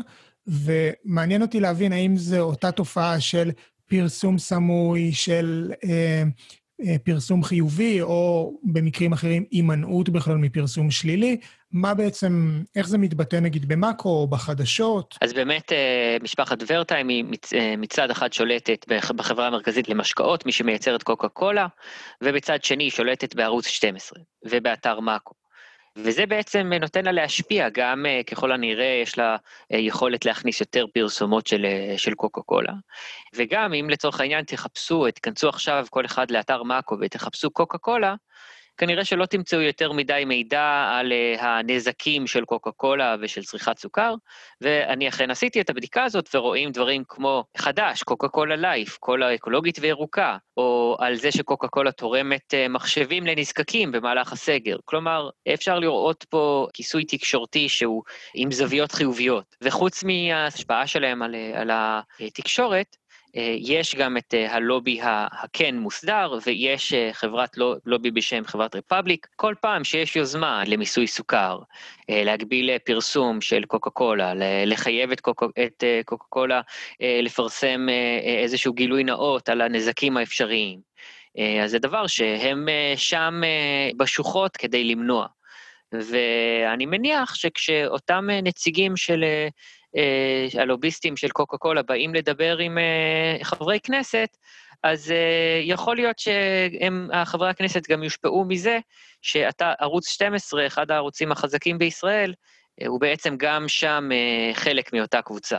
ומעניין 0.47 1.43
אותי 1.43 1.61
להבין 1.61 1.93
האם 1.93 2.17
זו 2.17 2.41
אותה 2.41 2.73
תופעה 2.73 3.21
של 3.21 3.51
פרסום 3.87 4.39
סמוי, 4.39 5.13
של 5.13 5.73
אה, 5.85 6.23
פרסום 7.05 7.45
חיובי, 7.45 8.03
או 8.03 8.53
במקרים 8.63 9.13
אחרים 9.13 9.45
הימנעות 9.51 10.09
בכלל 10.09 10.37
מפרסום 10.37 10.91
שלילי. 10.91 11.37
מה 11.73 11.95
בעצם, 11.95 12.63
איך 12.77 12.89
זה 12.89 12.99
מתבטא 12.99 13.37
נגיד 13.37 13.69
במאקרו 13.69 14.21
או 14.21 14.27
בחדשות? 14.27 15.19
אז 15.21 15.33
באמת 15.33 15.73
אה, 15.73 16.17
משפחת 16.23 16.59
ורטיים 16.67 17.09
היא 17.09 17.25
אה, 17.55 17.75
מצד 17.79 18.11
אחד 18.11 18.33
שולטת 18.33 18.87
בחברה 18.89 19.47
המרכזית 19.47 19.89
למשקאות, 19.89 20.47
מי 20.47 20.53
שמייצר 20.53 20.97
את 20.97 21.03
קוקה 21.03 21.29
קולה, 21.29 21.67
ובצד 22.23 22.65
שני 22.65 22.85
היא 22.85 22.91
שולטת 22.91 23.35
בערוץ 23.35 23.67
12 23.67 24.19
ובאתר 24.45 25.01
מאקו. 25.01 25.42
וזה 25.97 26.27
בעצם 26.27 26.73
נותן 26.81 27.05
לה 27.05 27.13
להשפיע, 27.13 27.69
גם 27.69 28.07
אה, 28.07 28.21
ככל 28.27 28.53
הנראה 28.53 29.01
יש 29.03 29.19
לה 29.19 29.37
יכולת 29.71 30.25
להכניס 30.25 30.61
יותר 30.61 30.87
פרסומות 30.95 31.47
של, 31.47 31.67
של 31.97 32.15
קוקה 32.15 32.41
קולה. 32.41 32.73
וגם 33.35 33.75
אם 33.75 33.91
לצורך 33.91 34.21
העניין 34.21 34.45
תחפשו, 34.45 35.11
תיכנסו 35.11 35.49
עכשיו 35.49 35.87
כל 35.91 36.05
אחד 36.07 36.31
לאתר 36.31 36.63
מאקו 36.63 36.97
ותחפשו 37.01 37.51
קוקה 37.51 37.79
קולה, 37.79 38.15
כנראה 38.83 39.05
שלא 39.05 39.27
תמצאו 39.27 39.61
יותר 39.61 39.93
מדי 39.93 40.23
מידע 40.27 40.89
על 40.93 41.13
uh, 41.13 41.43
הנזקים 41.43 42.27
של 42.27 42.45
קוקה 42.45 42.71
קולה 42.71 43.17
ושל 43.21 43.43
צריכת 43.43 43.79
סוכר, 43.79 44.15
ואני 44.61 45.09
אכן 45.09 45.31
עשיתי 45.31 45.61
את 45.61 45.71
הבדיקה 45.71 46.05
הזאת 46.05 46.35
ורואים 46.35 46.71
דברים 46.71 47.03
כמו 47.09 47.45
חדש, 47.57 48.03
קוקה 48.03 48.29
קולה 48.29 48.57
לייף, 48.57 48.97
קולה 48.97 49.35
אקולוגית 49.35 49.79
וירוקה, 49.81 50.37
או 50.57 50.97
על 51.01 51.15
זה 51.15 51.33
שקוקה 51.33 51.69
קולה 51.69 51.93
תורמת 51.93 52.55
uh, 52.55 52.69
מחשבים 52.69 53.27
לנזקקים 53.27 53.93
במהלך 53.93 54.33
הסגר. 54.33 54.77
כלומר, 54.85 55.31
אפשר 55.55 55.79
לראות 55.79 56.25
פה 56.31 56.67
כיסוי 56.73 57.05
תקשורתי 57.05 57.69
שהוא 57.69 58.03
עם 58.35 58.53
זוויות 58.53 58.93
חיוביות, 58.93 59.57
וחוץ 59.63 60.05
מההשפעה 60.05 60.87
שלהם 60.87 61.23
על, 61.23 61.35
על 61.55 61.71
התקשורת, 62.21 62.97
אה, 62.97 63.02
יש 63.59 63.95
גם 63.95 64.17
את 64.17 64.35
אה, 64.35 64.55
הלובי 64.55 65.01
הכן 65.03 65.77
מוסדר, 65.77 66.39
ויש 66.47 66.93
אה, 66.93 67.09
חברת 67.13 67.57
לובי 67.87 68.11
בשם 68.11 68.45
חברת 68.45 68.75
רפבליק. 68.75 69.27
כל 69.37 69.55
פעם 69.61 69.85
שיש 69.85 70.17
יוזמה 70.17 70.63
למיסוי 70.67 71.07
סוכר, 71.07 71.59
להגביל 72.09 72.79
פרסום 72.79 73.41
של 73.41 73.65
קוקה 73.65 73.91
קולה, 73.91 74.33
לחייב 74.67 75.11
את 75.11 75.21
קוקה, 75.21 75.47
את 75.67 75.85
קוקה 76.05 76.25
קולה 76.29 76.61
לפרסם 77.01 77.87
איזשהו 78.43 78.73
גילוי 78.73 79.05
נאות 79.05 79.49
על 79.49 79.61
הנזקים 79.61 80.17
האפשריים, 80.17 80.81
אז 81.65 81.71
זה 81.71 81.79
דבר 81.79 82.07
שהם 82.07 82.69
שם 82.97 83.43
בשוחות 83.97 84.57
כדי 84.57 84.85
למנוע. 84.85 85.27
ואני 85.93 86.87
מניח 86.87 87.35
שכשאותם 87.35 88.29
נציגים 88.43 88.97
של 88.97 89.25
אה, 89.25 89.49
הלוביסטים 90.59 91.17
של 91.17 91.29
קוקה 91.29 91.57
קולה 91.57 91.83
באים 91.83 92.15
לדבר 92.15 92.59
עם 92.59 92.79
אה, 92.79 93.45
חברי 93.45 93.81
כנסת, 93.81 94.29
אז 94.83 95.11
אה, 95.11 95.61
יכול 95.63 95.97
להיות 95.97 96.17
שחברי 96.19 97.51
הכנסת 97.51 97.91
גם 97.91 98.03
יושפעו 98.03 98.45
מזה 98.45 98.79
שאתה, 99.23 99.73
ערוץ 99.79 100.09
12, 100.09 100.67
אחד 100.67 100.91
הערוצים 100.91 101.33
החזקים 101.33 101.79
בישראל, 101.79 102.35
הוא 102.87 103.01
בעצם 103.01 103.37
גם 103.39 103.69
שם 103.69 104.09
חלק 104.55 104.93
מאותה 104.93 105.23
קבוצה. 105.23 105.59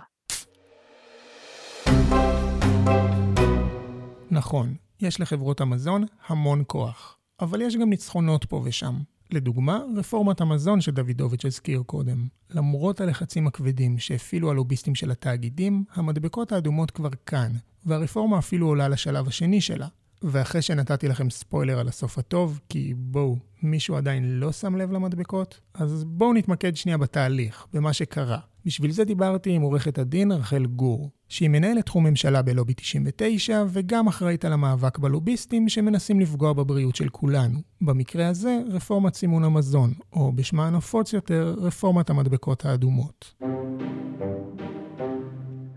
נכון, 4.32 4.74
יש 5.02 5.20
לחברות 5.20 5.62
המזון 5.62 6.06
המון 6.28 6.64
כוח, 6.68 7.18
אבל 7.42 7.62
יש 7.62 7.76
גם 7.76 7.90
ניצחונות 7.90 8.46
פה 8.46 8.62
ושם. 8.66 9.13
לדוגמה, 9.34 9.82
רפורמת 9.98 10.42
המזון 10.42 10.82
שדוידוביץ' 10.82 11.46
הזכיר 11.46 11.84
קודם. 11.86 12.28
למרות 12.50 13.02
הלחצים 13.02 13.48
הכבדים 13.48 14.00
שהפעילו 14.00 14.52
הלוביסטים 14.52 14.96
של 14.96 15.12
התאגידים, 15.12 15.84
המדבקות 15.94 16.52
האדומות 16.52 16.92
כבר 16.92 17.10
כאן, 17.26 17.52
והרפורמה 17.86 18.40
אפילו 18.40 18.68
עולה 18.68 18.88
לשלב 18.88 19.28
השני 19.28 19.62
שלה. 19.62 19.88
ואחרי 20.24 20.62
שנתתי 20.62 21.08
לכם 21.08 21.30
ספוילר 21.30 21.80
על 21.80 21.88
הסוף 21.88 22.18
הטוב, 22.18 22.60
כי 22.70 22.94
בואו, 22.98 23.38
מישהו 23.64 23.96
עדיין 23.96 24.40
לא 24.40 24.52
שם 24.52 24.76
לב 24.76 24.92
למדבקות, 24.92 25.60
אז 25.74 26.04
בואו 26.04 26.34
נתמקד 26.34 26.76
שנייה 26.76 26.98
בתהליך, 26.98 27.66
במה 27.74 27.94
שקרה. 27.94 28.40
בשביל 28.66 28.92
זה 28.92 29.04
דיברתי 29.04 29.52
עם 29.52 29.62
עורכת 29.62 29.98
הדין 29.98 30.32
רחל 30.32 30.66
גור, 30.66 31.10
שהיא 31.34 31.50
מנהלת 31.50 31.86
תחום 31.86 32.04
ממשלה 32.08 32.42
בלובי 32.42 32.74
99 32.74 33.54
וגם 33.74 34.08
אחראית 34.08 34.46
על 34.46 34.54
המאבק 34.54 34.96
בלוביסטים 34.98 35.64
שמנסים 35.74 36.20
לפגוע 36.20 36.54
בבריאות 36.54 36.96
של 36.96 37.10
כולנו. 37.20 37.58
במקרה 37.88 38.26
הזה, 38.32 38.54
רפורמת 38.76 39.14
סימון 39.14 39.44
המזון, 39.44 39.90
או 40.16 40.32
בשמה 40.38 40.64
הנפוץ 40.68 41.14
יותר, 41.14 41.44
רפורמת 41.68 42.10
המדבקות 42.10 42.60
האדומות. 42.66 43.20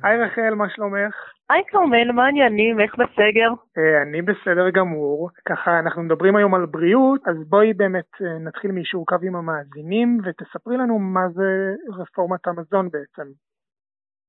היי 0.02 0.18
רחל, 0.24 0.54
מה 0.54 0.68
שלומך? 0.74 1.14
היי 1.50 1.62
כרמל, 1.68 2.12
מה 2.12 2.24
העניינים? 2.24 2.80
איך 2.80 2.92
בסגר? 3.00 3.50
אה, 3.78 4.02
אני 4.02 4.22
בסדר 4.22 4.70
גמור. 4.70 5.30
ככה, 5.48 5.78
אנחנו 5.78 6.02
מדברים 6.02 6.36
היום 6.36 6.54
על 6.54 6.66
בריאות, 6.66 7.20
אז 7.28 7.36
בואי 7.48 7.72
באמת 7.72 8.10
אה, 8.22 8.38
נתחיל 8.38 8.70
מיישור 8.72 9.06
קו 9.06 9.16
עם 9.22 9.36
המאזינים, 9.36 10.18
ותספרי 10.24 10.76
לנו 10.76 10.98
מה 10.98 11.28
זה 11.34 11.74
רפורמת 11.98 12.46
המזון 12.46 12.88
בעצם. 12.92 13.28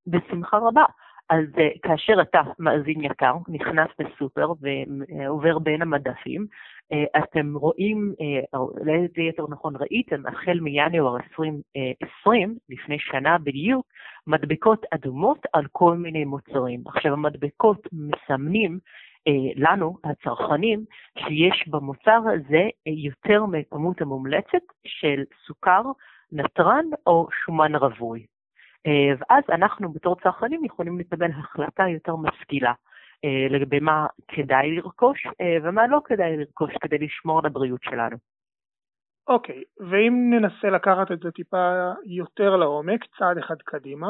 בשמחה 0.07 0.57
רבה. 0.57 0.83
אז 1.29 1.45
אה, 1.57 1.69
כאשר 1.83 2.21
אתה, 2.21 2.41
מאזין 2.59 3.03
יקר, 3.03 3.33
נכנס 3.47 3.87
לסופר 3.99 4.53
ועובר 4.61 5.59
בין 5.59 5.81
המדפים, 5.81 6.45
אתם 7.17 7.57
רואים, 7.57 8.13
ליתר 8.85 9.21
יותר 9.21 9.45
נכון 9.49 9.73
ראיתם, 9.75 10.27
החל 10.27 10.59
מינואר 10.59 11.17
2020, 11.17 12.57
לפני 12.69 12.99
שנה 12.99 13.37
בדיוק, 13.37 13.85
מדבקות 14.27 14.85
אדומות 14.91 15.45
על 15.53 15.65
כל 15.71 15.97
מיני 15.97 16.25
מוצרים. 16.25 16.83
עכשיו 16.87 17.13
המדבקות 17.13 17.87
מסמנים 17.91 18.79
אה, 19.27 19.51
לנו, 19.55 19.97
הצרכנים, 20.03 20.85
שיש 21.17 21.67
במוצר 21.67 22.19
הזה 22.33 22.69
יותר 22.85 23.45
מכמות 23.45 24.01
המומלצת 24.01 24.63
של 24.85 25.23
סוכר, 25.47 25.81
נתרן 26.31 26.85
או 27.07 27.27
שומן 27.31 27.75
רווי. 27.75 28.25
אה, 28.87 29.15
ואז 29.19 29.43
אנחנו 29.49 29.93
בתור 29.93 30.15
צרכנים 30.23 30.65
יכולים 30.65 30.99
לקבל 30.99 31.31
החלטה 31.31 31.83
יותר 31.87 32.15
משכילה 32.15 32.73
אה, 33.25 33.47
לגבי 33.49 33.79
מה 33.79 34.07
כדאי 34.27 34.75
לרכוש 34.75 35.25
אה, 35.41 35.57
ומה 35.63 35.87
לא 35.87 35.99
כדאי 36.05 36.37
לרכוש 36.37 36.73
כדי 36.81 36.97
לשמור 36.97 37.39
על 37.39 37.45
הבריאות 37.45 37.83
שלנו. 37.83 38.17
אוקיי, 39.27 39.61
okay, 39.61 39.83
ואם 39.83 40.29
ננסה 40.29 40.69
לקחת 40.69 41.11
את 41.11 41.19
זה 41.19 41.31
טיפה 41.31 41.71
יותר 42.05 42.55
לעומק, 42.55 43.05
צעד 43.17 43.37
אחד 43.37 43.55
קדימה, 43.65 44.07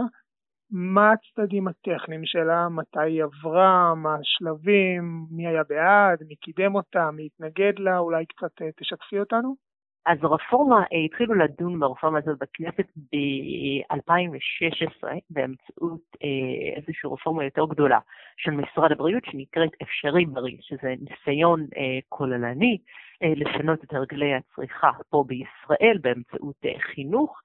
מה 0.71 1.11
הצדדים 1.11 1.67
הטכניים 1.67 2.21
שלה, 2.25 2.69
מתי 2.69 2.99
היא 2.99 3.23
עברה, 3.23 3.95
מה 3.95 4.15
השלבים, 4.15 5.25
מי 5.31 5.47
היה 5.47 5.63
בעד, 5.69 6.23
מי 6.27 6.35
קידם 6.35 6.75
אותה, 6.75 7.11
מי 7.11 7.25
התנגד 7.25 7.79
לה, 7.79 7.97
אולי 7.97 8.25
קצת 8.25 8.61
תשתפי 8.79 9.19
אותנו? 9.19 9.66
אז 10.07 10.17
הרפורמה, 10.23 10.83
אה, 10.93 10.97
התחילו 11.05 11.33
לדון 11.33 11.79
ברפורמה 11.79 12.19
הזאת 12.19 12.39
בכנסת 12.39 12.87
ב-2016 13.11 15.07
באמצעות 15.29 16.01
אה, 16.23 16.75
איזושהי 16.75 17.09
רפורמה 17.09 17.43
יותר 17.43 17.65
גדולה 17.69 17.99
של 18.37 18.51
משרד 18.51 18.91
הבריאות 18.91 19.23
שנקראת 19.25 19.69
אפשרי 19.81 20.25
בריא, 20.25 20.57
שזה 20.61 20.93
ניסיון 21.01 21.67
כוללני 22.09 22.77
לשנות 23.21 23.83
את 23.83 23.93
הרגלי 23.93 24.33
הצריכה 24.33 24.91
פה 25.09 25.23
בישראל 25.27 25.97
באמצעות 26.01 26.55
חינוך 26.79 27.41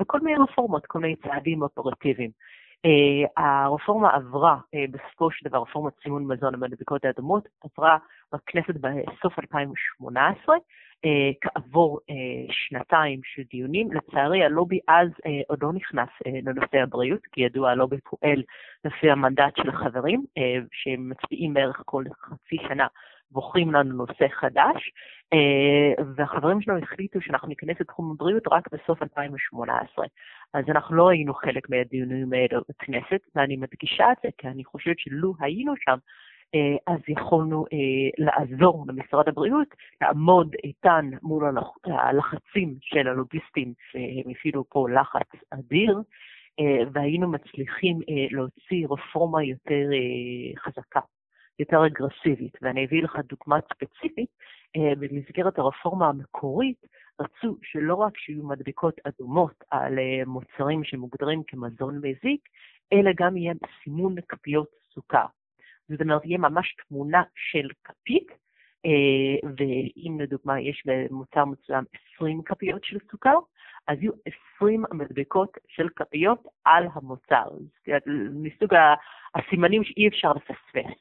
וכל 0.00 0.20
מיני 0.20 0.38
רפורמות, 0.38 0.86
כל 0.86 0.98
מיני 0.98 1.16
צעדים 1.16 1.62
אופרטיביים. 1.62 2.30
הרפורמה 3.36 4.10
עברה 4.14 4.56
בסופו 4.90 5.30
של 5.30 5.48
דבר, 5.48 5.58
רפורמת 5.58 5.92
סימון 6.02 6.24
מזון 6.26 6.54
המדבקות 6.54 7.04
האדומות, 7.04 7.48
עברה 7.64 7.98
בכנסת 8.32 8.74
בסוף 8.74 9.38
2018, 9.38 10.56
כעבור 11.40 12.00
שנתיים 12.50 13.20
של 13.24 13.42
דיונים. 13.50 13.92
לצערי 13.92 14.44
הלובי 14.44 14.78
אז 14.88 15.08
עוד 15.48 15.62
לא 15.62 15.72
נכנס 15.72 16.08
לנושא 16.26 16.76
הבריאות, 16.82 17.26
כי 17.32 17.40
ידוע 17.40 17.70
הלובי 17.70 17.96
פועל 18.00 18.42
לפי 18.84 19.10
המנדט 19.10 19.56
של 19.56 19.68
החברים, 19.68 20.24
שמצביעים 20.72 21.54
בערך 21.54 21.82
כל 21.84 22.04
חצי 22.20 22.56
שנה 22.68 22.86
בוחרים 23.30 23.72
לנו 23.74 23.94
נושא 23.94 24.28
חדש, 24.28 24.92
והחברים 26.16 26.60
שלנו 26.60 26.78
החליטו 26.78 27.20
שאנחנו 27.20 27.48
ניכנס 27.48 27.80
לתחום 27.80 28.10
הבריאות 28.10 28.42
רק 28.52 28.68
בסוף 28.72 29.02
2018. 29.02 30.06
אז 30.54 30.64
אנחנו 30.68 30.96
לא 30.96 31.08
היינו 31.10 31.34
חלק 31.34 31.70
מהדיונים 31.70 32.32
האלה 32.32 32.60
בכנסת, 32.68 33.20
ואני 33.34 33.56
מדגישה 33.56 34.12
את 34.12 34.16
זה 34.22 34.28
כי 34.38 34.48
אני 34.48 34.64
חושבת 34.64 34.98
שלו 34.98 35.34
היינו 35.40 35.74
שם, 35.76 35.96
אז 36.86 37.00
יכולנו 37.08 37.64
לעזור 38.18 38.84
למשרד 38.88 39.28
הבריאות 39.28 39.68
לעמוד 40.00 40.54
איתן 40.64 41.10
מול 41.22 41.44
הלחצים 41.84 42.76
של 42.80 43.08
הלוביסטים 43.08 43.72
שהם 43.90 44.30
הפעילו 44.30 44.64
פה 44.68 44.86
לחץ 44.90 45.28
אדיר, 45.50 46.00
והיינו 46.92 47.30
מצליחים 47.30 47.98
להוציא 48.30 48.86
רפורמה 48.90 49.44
יותר 49.44 49.88
חזקה, 50.58 51.00
יותר 51.58 51.86
אגרסיבית. 51.86 52.58
ואני 52.62 52.84
אביא 52.84 53.02
לך 53.02 53.18
דוגמה 53.28 53.58
ספציפית, 53.60 54.30
במסגרת 54.76 55.58
הרפורמה 55.58 56.08
המקורית, 56.08 56.86
רצו 57.20 57.56
שלא 57.62 57.94
רק 57.94 58.18
שיהיו 58.18 58.46
מדבקות 58.46 59.00
אדומות 59.04 59.64
על 59.70 59.98
מוצרים 60.26 60.84
שמוגדרים 60.84 61.42
כמזון 61.46 61.96
מזיק, 61.96 62.48
אלא 62.92 63.10
גם 63.16 63.36
יהיה 63.36 63.54
סימון 63.84 64.14
כפיות 64.28 64.68
סוכר. 64.94 65.26
זאת 65.88 66.00
אומרת, 66.00 66.24
יהיה 66.24 66.38
ממש 66.38 66.76
תמונה 66.88 67.22
של 67.34 67.68
כפית, 67.84 68.26
ואם 69.42 70.20
לדוגמה 70.20 70.60
יש 70.60 70.82
במוצר 70.86 71.44
מסוים 71.44 71.84
20 72.14 72.42
כפיות 72.42 72.84
של 72.84 72.98
סוכר, 73.10 73.38
אז 73.88 73.98
יהיו 74.02 74.12
20 74.56 74.84
מדבקות 74.92 75.58
של 75.68 75.88
כפיות 75.96 76.42
על 76.64 76.86
המוצר. 76.92 77.44
מסוג 78.32 78.74
הסימנים 79.34 79.84
שאי 79.84 80.08
אפשר 80.08 80.32
לפספס. 80.32 80.92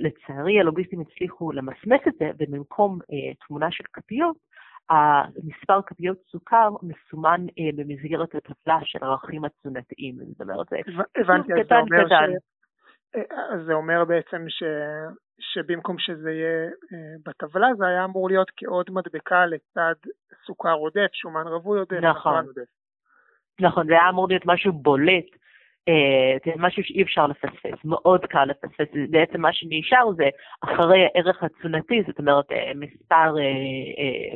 לצערי 0.00 0.60
הלוביסטים 0.60 1.00
הצליחו 1.00 1.52
למסמס 1.52 2.00
את 2.08 2.14
זה, 2.18 2.30
ובמקום 2.38 2.98
תמונה 3.46 3.70
של 3.70 3.84
כפיות, 3.92 4.36
המספר 4.90 5.82
כפיות 5.86 6.18
סוכר 6.30 6.70
מסומן 6.82 7.46
במסגרת 7.76 8.34
הטבלה 8.34 8.78
של 8.84 8.98
הערכים 9.02 9.44
התזונתיים. 9.44 10.16
זאת 10.16 10.40
אומרת, 10.40 10.66
זה 10.70 10.76
הבנתי, 11.16 11.52
אז 11.52 11.66
זה 11.68 11.78
אומר 11.78 12.06
ש... 13.12 13.16
זה 13.66 13.72
אומר 13.72 14.04
בעצם 14.04 14.44
ש... 14.48 14.62
שבמקום 15.40 15.98
שזה 15.98 16.30
יהיה 16.30 16.70
בטבלה, 17.26 17.68
זה 17.78 17.86
היה 17.86 18.04
אמור 18.04 18.28
להיות 18.28 18.50
כעוד 18.56 18.90
מדבקה 18.90 19.46
לצד 19.46 19.94
סוכר 20.46 20.72
עודף, 20.72 21.10
שומן 21.12 21.46
רווי 21.46 21.78
עודף, 21.78 22.00
נכון. 22.02 22.46
עודף. 22.46 22.70
נכון, 23.60 23.86
זה 23.86 23.92
היה 23.92 24.08
אמור 24.08 24.28
להיות 24.28 24.46
משהו 24.46 24.72
בולט 24.72 25.26
זה 26.46 26.52
משהו 26.56 26.84
שאי 26.84 27.02
אפשר 27.02 27.26
לפספס, 27.26 27.84
מאוד 27.84 28.24
קל 28.26 28.44
לפספס, 28.44 28.86
בעצם 29.10 29.40
מה 29.40 29.52
שנשאר 29.52 30.12
זה 30.16 30.28
אחרי 30.60 31.04
הערך 31.04 31.42
התזונתי, 31.42 32.02
זאת 32.06 32.18
אומרת 32.18 32.44
מספר 32.74 33.34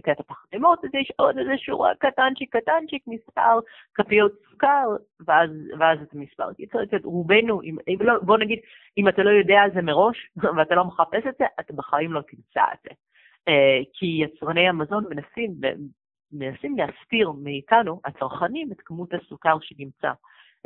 קטע 0.03 0.23
פחמימות, 0.23 0.85
אז 0.85 0.91
יש 0.95 1.13
עוד 1.17 1.39
איזה 1.39 1.59
שורה 1.59 1.93
קטנצ'יק 1.99 2.57
קטנצ'יק, 2.57 3.03
מספר 3.07 3.59
כפיות 3.95 4.33
סוכר, 4.51 4.89
ואז, 5.27 5.51
ואז 5.79 5.99
את 6.03 6.15
המספר. 6.15 6.49
רובנו, 7.05 7.63
אם, 7.63 7.77
לא, 8.01 8.15
בוא 8.23 8.39
נגיד, 8.39 8.59
אם 8.99 9.09
אתה 9.09 9.23
לא 9.23 9.31
יודע 9.31 9.61
על 9.61 9.71
זה 9.75 9.83
מראש, 9.83 10.31
ואתה 10.57 10.75
לא 10.75 10.85
מחפש 10.85 11.27
את 11.29 11.35
זה, 11.39 11.45
אתה 11.61 11.73
בחיים 11.73 12.13
לא 12.13 12.21
תמצא 12.21 12.65
את 12.73 12.79
זה. 12.83 12.91
כי 13.93 14.07
יצרני 14.07 14.69
המזון 14.69 15.05
מנסים, 15.11 15.55
מנסים 16.33 16.77
להסתיר 16.79 17.33
מאיתנו, 17.43 18.01
הצרכנים, 18.05 18.73
את 18.73 18.81
כמות 18.85 19.15
הסוכר 19.15 19.57
שנמצא. 19.61 20.13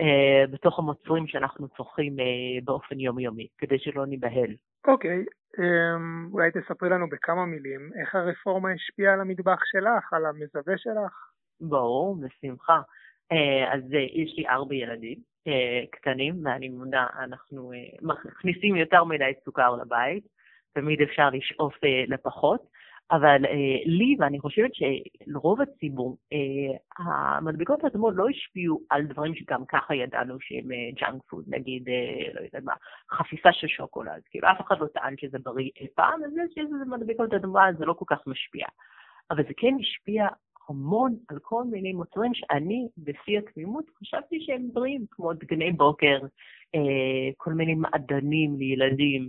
Uh, 0.00 0.50
בתוך 0.50 0.78
המוצרים 0.78 1.26
שאנחנו 1.26 1.68
צורכים 1.68 2.16
uh, 2.18 2.64
באופן 2.64 3.00
יומיומי, 3.00 3.46
כדי 3.58 3.78
שלא 3.78 4.06
ניבהל. 4.06 4.54
אוקיי, 4.86 5.24
okay, 5.24 5.58
um, 5.58 6.32
אולי 6.32 6.50
תספרי 6.50 6.90
לנו 6.90 7.08
בכמה 7.08 7.46
מילים 7.46 7.90
איך 8.00 8.14
הרפורמה 8.14 8.72
השפיעה 8.72 9.14
על 9.14 9.20
המטבח 9.20 9.60
שלך, 9.64 10.12
על 10.12 10.26
המזווה 10.26 10.78
שלך? 10.78 11.30
ברור, 11.60 12.16
בשמחה. 12.16 12.80
Uh, 13.32 13.74
אז 13.74 13.82
יש 13.92 14.34
לי 14.36 14.48
ארבע 14.48 14.74
ילדים 14.74 15.18
קטנים, 15.90 16.34
ואני 16.44 16.68
מודה, 16.68 17.06
אנחנו 17.18 17.72
מכניסים 18.02 18.76
יותר 18.76 19.04
מדי 19.04 19.32
סוכר 19.44 19.76
לבית, 19.76 20.24
תמיד 20.74 21.00
אפשר 21.00 21.30
לשאוף 21.30 21.74
לפחות. 22.08 22.60
אבל 23.10 23.46
אה, 23.46 23.78
לי, 23.86 24.16
ואני 24.18 24.40
חושבת 24.40 24.70
שלרוב 24.74 25.60
הציבור, 25.60 26.16
אה, 26.32 27.04
המדבקות 27.04 27.84
האדומות 27.84 28.14
לא 28.16 28.28
השפיעו 28.28 28.80
על 28.90 29.06
דברים 29.06 29.34
שגם 29.34 29.64
ככה 29.66 29.94
ידענו 29.94 30.40
שהם 30.40 30.68
ג'אנק 31.00 31.22
פוד, 31.28 31.44
נגיד, 31.48 31.88
אה, 31.88 32.32
לא 32.34 32.40
יודעת 32.40 32.62
מה, 32.62 32.74
חפיסה 33.10 33.52
של 33.52 33.66
שוקולד. 33.66 34.22
כאילו, 34.30 34.48
אף 34.50 34.60
אחד 34.60 34.80
לא 34.80 34.86
טען 34.86 35.14
שזה 35.20 35.38
בריא 35.38 35.70
אי 35.80 35.86
פעם, 35.94 36.24
אז 36.24 36.30
זה 36.32 36.42
שזה 36.50 36.84
מדבקות 36.86 37.34
אדומה 37.34 37.72
זה 37.78 37.84
לא 37.84 37.92
כל 37.92 38.04
כך 38.08 38.26
משפיע. 38.26 38.66
אבל 39.30 39.42
זה 39.48 39.54
כן 39.56 39.74
השפיע 39.80 40.26
המון 40.68 41.16
על 41.28 41.38
כל 41.42 41.64
מיני 41.64 41.92
מוצרים 41.92 42.34
שאני, 42.34 42.88
בשיא 42.98 43.38
התמימות, 43.38 43.84
חשבתי 43.98 44.40
שהם 44.40 44.68
בריאים, 44.72 45.04
כמו 45.10 45.32
דגני 45.32 45.72
בוקר, 45.72 46.18
אה, 46.74 47.30
כל 47.36 47.52
מיני 47.52 47.74
מעדנים 47.74 48.56
לילדים, 48.58 49.22
אה, 49.22 49.28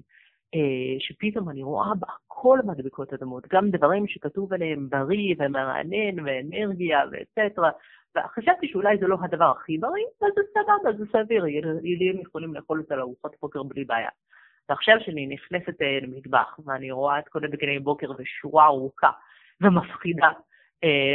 שפתאום 0.99 1.49
אני 1.49 1.63
רואה 1.63 1.91
בכל 1.99 2.59
מדבקות 2.65 3.13
אדמות, 3.13 3.47
גם 3.53 3.69
דברים 3.69 4.07
שכתוב 4.07 4.53
עליהם 4.53 4.89
בריא 4.89 5.35
ומרענן 5.39 6.19
ואנרגיה 6.25 6.99
ואצטרה, 7.11 7.71
וחשבתי 8.17 8.67
שאולי 8.67 8.97
זה 8.97 9.07
לא 9.07 9.17
הדבר 9.21 9.51
הכי 9.57 9.77
בריא, 9.77 10.05
אז 10.21 10.31
זה 10.35 10.41
סבבה, 10.53 10.97
זה 10.97 11.05
סביר, 11.11 11.45
ילדים 11.83 12.21
יכולים 12.21 12.53
לאכול 12.53 12.79
את 12.79 12.85
זה 12.85 12.95
לארוחת 12.95 13.31
בוקר 13.41 13.63
בלי 13.63 13.85
בעיה. 13.85 14.09
ועכשיו 14.69 14.95
שאני 14.99 15.27
נכנסת 15.27 15.81
אה, 15.81 15.99
למטבח 16.01 16.59
ואני 16.65 16.91
רואה 16.91 17.19
את 17.19 17.27
כל 17.27 17.45
הדגני 17.45 17.79
בוקר 17.79 18.11
ושורה 18.17 18.65
ארוכה 18.65 19.11
ומפחידה 19.61 20.25
אה, 20.25 20.31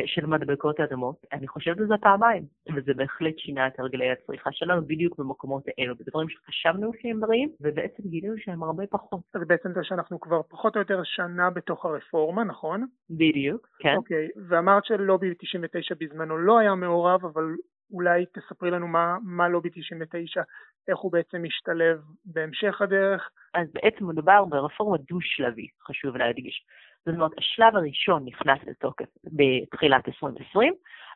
של 0.06 0.26
מדבקות 0.26 0.80
אדמות, 0.80 1.16
אני 1.32 1.48
חושבת 1.48 1.78
על 1.78 1.86
זה 1.86 1.94
פעמיים, 2.00 2.42
וזה 2.76 2.94
בהחלט 2.94 3.38
שינה 3.38 3.66
את 3.66 3.80
הרגלי 3.80 4.10
הצריכה 4.10 4.50
שלנו 4.52 4.86
בדיוק 4.86 5.18
במקומות 5.18 5.62
האלו, 5.68 5.94
בדברים 5.96 6.28
שחשבנו 6.28 6.90
שהם 7.02 7.20
בריאים, 7.20 7.50
ובעצם 7.60 8.02
גילינו 8.06 8.34
שהם 8.38 8.62
הרבה 8.62 8.86
פחות. 8.86 9.20
אז 9.34 9.40
בעצם 9.46 9.72
זה 9.72 9.80
שאנחנו 9.84 10.20
כבר 10.20 10.40
פחות 10.48 10.74
או 10.74 10.80
יותר 10.80 11.00
שנה 11.04 11.50
בתוך 11.50 11.84
הרפורמה, 11.84 12.44
נכון? 12.44 12.86
בדיוק, 13.10 13.68
כן. 13.78 13.94
אוקיי, 13.96 14.28
ואמרת 14.48 14.84
שלובי 14.84 15.34
99 15.38 15.94
בזמנו 16.00 16.38
לא 16.38 16.58
היה 16.58 16.74
מעורב, 16.74 17.24
אבל 17.24 17.44
אולי 17.92 18.24
תספרי 18.26 18.70
לנו 18.70 18.88
מה, 18.88 19.16
מה 19.22 19.48
לובי 19.48 19.70
99, 19.70 20.42
איך 20.88 20.98
הוא 20.98 21.12
בעצם 21.12 21.42
משתלב 21.42 22.00
בהמשך 22.24 22.82
הדרך. 22.82 23.30
אז 23.54 23.68
בעצם 23.72 24.08
מדובר 24.08 24.44
ברפורמה 24.44 24.96
דו-שלבי, 24.96 25.66
חשוב 25.86 26.16
להדגיש. 26.16 26.64
זאת 27.06 27.14
אומרת, 27.14 27.30
השלב 27.38 27.76
הראשון 27.76 28.24
נכנס 28.24 28.58
לתוקף 28.66 29.04
בתחילת 29.24 30.08
2020, 30.08 30.74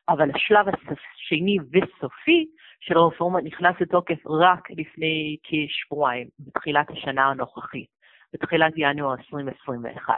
אבל 0.09 0.31
השלב 0.35 0.66
השני 0.68 1.57
וסופי 1.59 2.46
של 2.81 2.96
הרפורמה 2.96 3.40
נכנס 3.40 3.76
לתוקף 3.81 4.26
רק 4.26 4.70
לפני 4.70 5.37
כשבועיים, 5.42 6.29
בתחילת 6.38 6.90
השנה 6.90 7.31
הנוכחית, 7.31 7.88
בתחילת 8.33 8.72
ינואר 8.76 9.12
2021. 9.12 10.14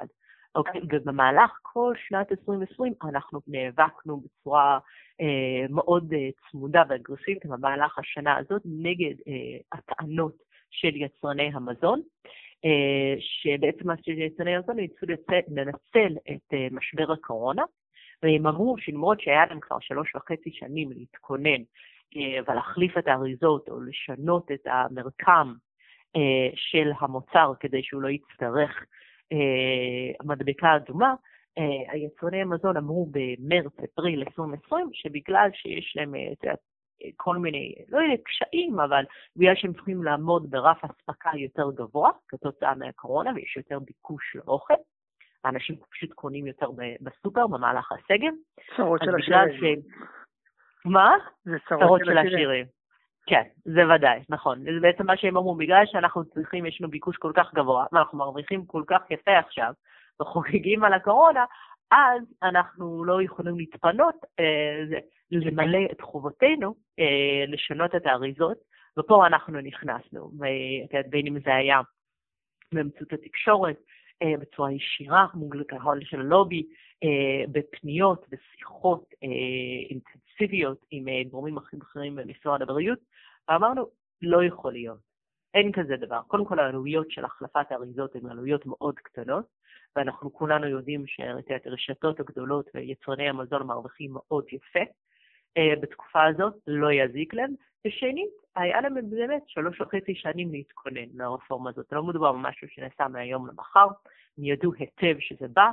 אוקיי? 0.55 0.81
ובמהלך 0.93 1.59
כל 1.63 1.95
שנת 2.09 2.33
2020 2.33 2.93
אנחנו 3.03 3.41
נאבקנו 3.47 4.21
בצורה 4.21 4.79
אה, 5.21 5.67
מאוד 5.71 6.13
אה, 6.13 6.29
צמודה 6.51 6.83
ואגרסיבית 6.89 7.47
במהלך 7.47 7.99
השנה 7.99 8.37
הזאת 8.37 8.63
נגד 8.65 9.15
אה, 9.29 9.79
הטענות 9.79 10.35
של 10.71 10.97
יצרני 10.97 11.51
המזון, 11.55 12.01
אה, 12.01 12.31
שבעצם 13.19 13.91
יצרני 14.07 14.57
המזון 14.57 14.77
ניסו 14.77 15.07
לנצל 15.49 16.17
את 16.31 16.55
אה, 16.55 16.69
משבר 16.71 17.13
הקורונה, 17.13 17.63
והם 18.23 18.47
אמרו 18.47 18.77
שלמרות 18.79 19.21
שהיה 19.21 19.47
להם 19.47 19.61
כבר 19.61 19.77
שלוש 19.81 20.15
וחצי 20.15 20.51
שנים 20.53 20.93
להתכונן 20.93 21.63
אה, 22.17 22.39
ולהחליף 22.49 22.99
את 22.99 23.09
האריזות 23.09 23.69
או 23.69 23.81
לשנות 23.81 24.51
את 24.53 24.67
המרקם 24.67 25.55
אה, 26.17 26.51
של 26.55 26.91
המוצר 27.01 27.53
כדי 27.61 27.83
שהוא 27.83 28.03
לא 28.03 28.09
יצטרך 28.09 28.85
אה, 29.33 30.25
מדבקה 30.25 30.77
אדומה, 30.77 31.15
אה, 31.59 31.93
היצרני 31.93 32.43
המזון 32.43 32.77
אמרו 32.77 33.11
במרץ-אפריל 33.11 34.21
2020 34.21 34.89
שבגלל 34.93 35.49
שיש 35.53 35.97
להם 35.97 36.15
אה, 36.15 36.33
כל 37.17 37.37
מיני, 37.37 37.75
לא 37.89 37.99
יודע, 37.99 38.23
קשיים, 38.25 38.81
אבל 38.81 39.05
בגלל 39.37 39.55
שהם 39.55 39.73
צריכים 39.73 40.03
לעמוד 40.03 40.51
ברף 40.51 40.85
אספקה 40.85 41.31
יותר 41.37 41.71
גבוה 41.75 42.11
כתוצאה 42.29 42.75
מהקורונה 42.75 43.31
ויש 43.35 43.57
יותר 43.57 43.79
ביקוש 43.79 44.37
לאוכל, 44.37 44.75
האנשים 45.45 45.77
פשוט 45.91 46.13
קונים 46.13 46.47
יותר 46.47 46.67
בסופר 47.01 47.47
במהלך 47.47 47.93
הסגר. 47.93 48.31
צרות 48.77 49.01
של 49.05 49.15
השירים. 49.15 49.81
ש... 49.81 49.85
מה? 50.85 51.13
זה 51.45 51.57
צרות 51.69 52.01
של 52.05 52.19
השירים. 52.19 52.67
כן, 53.27 53.43
זה 53.65 53.81
ודאי, 53.95 54.23
נכון. 54.29 54.59
זה 54.59 54.81
בעצם 54.81 55.07
מה 55.07 55.17
שהם 55.17 55.37
אמרו, 55.37 55.55
בגלל 55.55 55.83
שאנחנו 55.87 56.25
צריכים, 56.25 56.67
יש 56.67 56.81
לנו 56.81 56.91
ביקוש 56.91 57.17
כל 57.17 57.33
כך 57.35 57.55
גבוה, 57.55 57.87
ואנחנו 57.93 58.19
מרוויחים 58.19 58.67
כל 58.67 58.83
כך 58.87 59.11
יפה 59.11 59.39
עכשיו, 59.39 59.73
וחוגגים 60.21 60.85
על 60.85 60.93
הקורונה, 60.93 61.45
אז 61.93 62.23
אנחנו 62.43 63.05
לא 63.05 63.23
יכולים 63.23 63.59
להתפנות 63.59 64.15
אה, 64.41 64.99
למלא 65.31 65.79
את 65.93 66.01
חובותינו, 66.01 66.75
אה, 66.99 67.45
לשנות 67.49 67.95
את 67.95 68.07
האריזות, 68.07 68.59
ופה 68.99 69.27
אנחנו 69.27 69.61
נכנסנו, 69.61 70.31
בין 71.11 71.27
אם 71.27 71.41
זה 71.41 71.55
היה 71.55 71.81
באמצעות 72.73 73.13
התקשורת, 73.13 73.77
אה, 74.23 74.33
בצורה 74.41 74.73
ישירה 74.73 75.27
מול 75.35 75.65
קהל 75.65 76.05
של 76.05 76.21
הלובי, 76.21 76.67
אה, 77.05 77.45
בפניות 77.53 78.27
ושיחות 78.31 79.05
אה, 79.25 79.29
אינטנסיביות 79.91 80.79
עם 80.91 81.09
אה, 81.09 81.23
גורמים 81.31 81.59
הכי 81.59 81.77
בכירים 81.77 82.17
במשרד 82.17 82.63
הבריאות, 82.63 82.99
ואמרנו, 83.49 83.87
לא 84.23 84.45
יכול 84.45 84.73
להיות. 84.73 85.12
אין 85.55 85.73
כזה 85.73 85.97
דבר. 85.97 86.21
קודם 86.27 86.45
כל 86.45 86.59
העלויות 86.59 87.11
של 87.11 87.25
החלפת 87.25 87.73
האריזות 87.73 88.15
הן 88.15 88.27
עלויות 88.31 88.67
מאוד 88.67 88.99
קטנות, 88.99 89.45
ואנחנו 89.97 90.33
כולנו 90.33 90.69
יודעים 90.69 91.05
שהרשתות 91.07 92.21
הגדולות 92.21 92.71
ויצרני 92.75 93.29
המזון 93.29 93.67
מרוויחים 93.67 94.11
מאוד 94.13 94.45
יפה. 94.53 94.81
Uh, 95.59 95.81
בתקופה 95.81 96.25
הזאת 96.27 96.55
לא 96.67 96.93
יזיק 96.93 97.35
להם. 97.35 97.55
ושנית, 97.87 98.31
היה 98.57 98.81
להם 98.81 99.11
באמת 99.11 99.43
שלוש 99.47 99.81
וחצי 99.81 100.15
שנים 100.15 100.53
להתכונן 100.53 101.07
לרפורמה 101.15 101.71
הזאת. 101.71 101.93
לא 101.93 102.03
מדובר 102.03 102.33
במשהו 102.33 102.69
שנעשה 102.69 103.09
מהיום 103.09 103.47
למחר, 103.47 103.87
הם 104.39 104.45
ידעו 104.45 104.73
היטב 104.79 105.21
שזה 105.21 105.49
בא, 105.49 105.71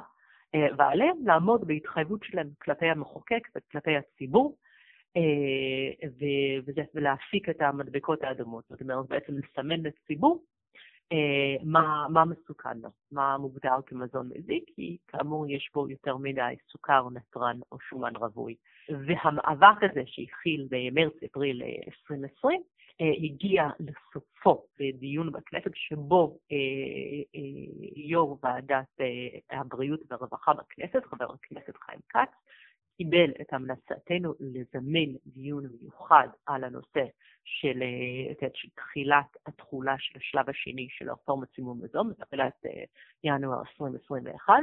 uh, 0.56 0.60
ועליהם 0.78 1.18
לעמוד 1.26 1.68
בהתחייבות 1.68 2.24
שלהם 2.24 2.50
כלפי 2.62 2.86
המחוקק 2.86 3.48
וכלפי 3.56 3.96
הציבור, 3.98 4.56
אה, 4.58 4.69
וזה, 6.68 6.82
ולהפיק 6.96 7.50
את 7.50 7.62
המדבקות 7.62 8.24
האדומות, 8.24 8.64
זאת 8.70 8.82
אומרת 8.82 9.08
בעצם 9.08 9.34
לסמן 9.38 9.82
לציבור 9.84 10.44
אה, 11.12 11.64
מה, 11.64 12.06
מה 12.10 12.26
מסוכן 12.26 12.78
לו, 12.78 12.90
מה 13.12 13.38
מוגדר 13.38 13.76
כמזון 13.86 14.30
מזיק, 14.36 14.64
כי 14.76 14.98
כאמור 15.08 15.46
יש 15.50 15.70
בו 15.74 15.90
יותר 15.90 16.18
מדי 16.18 16.56
סוכר, 16.72 17.08
נתרן 17.14 17.60
או 17.72 17.80
שומן 17.80 18.16
רווי. 18.16 18.56
והמאבק 18.90 19.84
הזה 19.92 20.02
שהתחיל 20.06 20.68
במרץ-אפריל 20.70 21.64
2020, 21.88 22.62
אה, 23.02 23.06
הגיע 23.24 23.70
לסופו 23.80 24.66
בדיון 24.80 25.32
בכנסת 25.32 25.72
שבו 25.74 26.40
יו"ר 27.96 28.38
ועדת 28.44 29.02
הבריאות 29.50 30.00
והרווחה 30.10 30.54
בכנסת, 30.54 31.06
חבר 31.06 31.34
הכנסת 31.34 31.78
חיים 31.78 32.00
כץ, 32.10 32.30
קיבל 33.00 33.32
את 33.42 33.54
המלצתנו 33.54 34.34
לזמן 34.40 35.16
דיון 35.26 35.64
מיוחד 35.82 36.28
על 36.46 36.64
הנושא 36.64 37.06
של, 37.44 37.82
אה, 37.82 38.50
תחילת 38.76 39.38
התחולה 39.46 39.96
של 40.00 40.20
השלב 40.20 40.50
השני 40.50 40.88
של 40.90 41.10
הרפורמת 41.10 41.48
סימון 41.56 41.80
מזון, 41.82 42.10
בתחילת 42.10 42.54
אה, 42.66 42.84
ינואר 43.24 43.60
2021, 43.60 44.54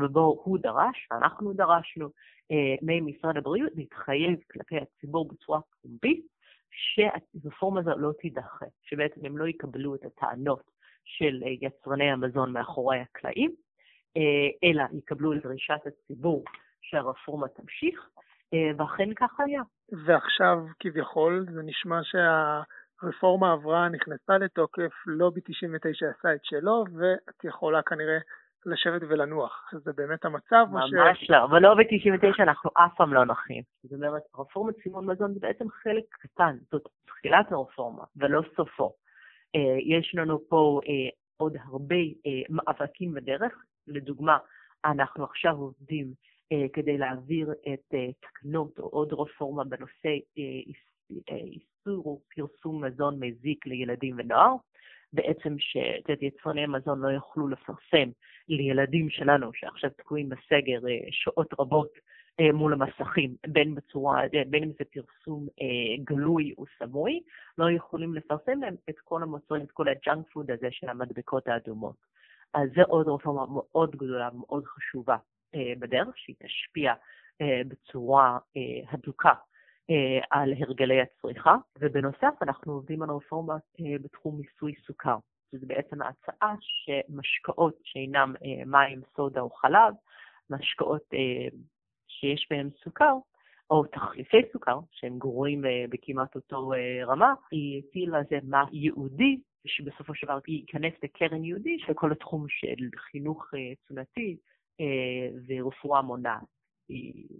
ובו 0.00 0.40
הוא 0.44 0.58
דרש, 0.58 1.08
ואנחנו 1.10 1.52
דרשנו, 1.52 2.08
אה, 2.50 2.74
ממשרד 2.82 3.36
הבריאות 3.36 3.72
להתחייב 3.74 4.40
כלפי 4.50 4.76
הציבור 4.76 5.28
בצורה 5.28 5.60
פומבית, 5.82 6.26
שהרפורמה 6.70 7.80
הזו 7.80 7.90
לא 7.98 8.12
תידחה, 8.20 8.66
שבעצם 8.82 9.24
הם 9.24 9.38
לא 9.38 9.48
יקבלו 9.48 9.94
את 9.94 10.04
הטענות 10.04 10.70
של 11.04 11.42
יצרני 11.60 12.10
המזון 12.10 12.52
מאחורי 12.52 12.98
הקלעים, 12.98 13.54
אלא 14.64 14.84
יקבלו 14.92 15.32
את 15.32 15.42
דרישת 15.42 15.80
הציבור 15.86 16.44
שהרפורמה 16.90 17.48
תמשיך, 17.48 18.08
אה, 18.54 18.70
ואכן 18.76 19.14
כך 19.14 19.40
היה. 19.40 19.62
ועכשיו 20.06 20.58
כביכול 20.80 21.46
זה 21.54 21.62
נשמע 21.62 22.00
שהרפורמה 22.02 23.52
עברה, 23.52 23.88
נכנסה 23.88 24.38
לתוקף, 24.38 24.92
לובי 25.06 25.40
99 25.44 26.06
עשה 26.18 26.34
את 26.34 26.44
שלו, 26.44 26.84
ואת 26.98 27.44
יכולה 27.44 27.82
כנראה 27.82 28.18
לשבת 28.66 29.02
ולנוח. 29.08 29.70
זה 29.72 29.92
באמת 29.92 30.24
המצב? 30.24 30.66
ממש 30.70 30.90
ש... 31.14 31.30
לא, 31.30 31.44
אבל 31.44 31.58
לובי 31.58 31.84
99 31.90 32.42
אנחנו 32.42 32.70
אף 32.74 32.92
פעם 32.96 33.14
לא 33.14 33.24
נחים. 33.24 33.62
זאת 33.82 33.92
אומרת, 33.92 34.22
רפורמת 34.38 34.74
סימון 34.82 35.06
מזון 35.06 35.34
זה 35.34 35.40
בעצם 35.40 35.70
חלק 35.70 36.04
קטן, 36.10 36.56
זאת 36.70 36.82
תחילת 37.06 37.52
הרפורמה, 37.52 38.04
ולא 38.16 38.42
סופו. 38.56 38.92
אה, 39.56 39.96
יש 39.96 40.14
לנו 40.14 40.40
פה 40.48 40.80
אה, 40.88 41.10
עוד 41.36 41.56
הרבה 41.64 41.96
מאבקים 42.50 43.14
בדרך, 43.14 43.52
לדוגמה, 43.86 44.38
אנחנו 44.84 45.24
עכשיו 45.24 45.56
עובדים 45.56 46.12
כדי 46.72 46.98
להעביר 46.98 47.52
את 47.52 47.94
אה, 47.94 48.08
תקנות 48.20 48.78
או 48.78 48.84
עוד 48.84 49.12
רפורמה 49.12 49.64
בנושא 49.64 50.08
אה, 50.38 51.36
איסור 51.36 52.22
פרסום 52.34 52.84
מזון 52.84 53.20
מזיק 53.20 53.66
לילדים 53.66 54.16
ונוער. 54.18 54.54
בעצם 55.12 55.56
שיצרני 55.58 56.66
מזון 56.66 57.00
לא 57.00 57.08
יוכלו 57.08 57.48
לפרסם 57.48 58.10
לילדים 58.48 59.10
שלנו 59.10 59.52
שעכשיו 59.54 59.90
תקועים 59.90 60.28
בסגר 60.28 60.80
שעות 61.10 61.54
רבות 61.58 61.88
מול 62.54 62.72
המסכים, 62.72 63.34
בין, 63.46 63.74
בצורה, 63.74 64.22
בין 64.46 64.62
אם 64.62 64.70
זה 64.78 64.84
פרסום 64.84 65.46
גלוי 66.04 66.54
או 66.58 66.64
סמוי, 66.78 67.20
לא 67.58 67.70
יכולים 67.70 68.14
לפרסם 68.14 68.60
להם 68.60 68.74
את 68.90 68.98
כל 69.04 69.22
המוצרים, 69.22 69.62
את 69.62 69.70
כל 69.70 69.88
הג'אנק 69.88 70.30
פוד 70.32 70.50
הזה 70.50 70.68
של 70.70 70.88
המדבקות 70.88 71.48
האדומות. 71.48 71.96
אז 72.54 72.68
זה 72.74 72.82
עוד 72.82 73.08
רפורמה 73.08 73.46
מאוד 73.48 73.96
גדולה, 73.96 74.28
מאוד 74.34 74.64
חשובה 74.64 75.16
בדרך, 75.78 76.18
שהיא 76.18 76.36
תשפיע 76.42 76.94
בצורה 77.42 78.38
הדוקה 78.88 79.32
על 80.30 80.52
הרגלי 80.58 81.00
הצריכה, 81.00 81.56
ובנוסף 81.78 82.34
אנחנו 82.42 82.72
עובדים 82.72 83.02
על 83.02 83.10
רפורמה 83.10 83.56
בתחום 84.02 84.36
מיסוי 84.36 84.74
סוכר. 84.86 85.16
שזה 85.52 85.66
בעצם 85.66 86.02
ההצעה 86.02 86.54
שמשקאות 86.60 87.78
שאינם 87.82 88.34
מים, 88.66 89.00
סודה 89.16 89.40
או 89.40 89.50
חלב, 89.50 89.94
משקאות 90.50 91.02
שיש 92.08 92.46
בהם 92.50 92.70
סוכר, 92.84 93.14
או 93.70 93.84
תחליפי 93.84 94.42
סוכר, 94.52 94.78
שהם 94.90 95.18
גרועים 95.18 95.64
בכמעט 95.88 96.34
אותו 96.34 96.72
רמה, 97.06 97.34
היא 97.50 97.82
הטילה 97.88 98.18
זה 98.30 98.38
מס 98.42 98.68
ייעודי, 98.72 99.40
שבסופו 99.66 100.14
של 100.14 100.26
דבר 100.26 100.38
ייכנס 100.48 100.92
לקרן 101.02 101.44
ייעודי 101.44 101.78
של 101.78 101.94
כל 101.94 102.12
התחום 102.12 102.46
של 102.48 102.88
חינוך 102.96 103.50
תזונתי 103.84 104.36
ורפואה 105.48 106.02
מונעת. 106.02 106.60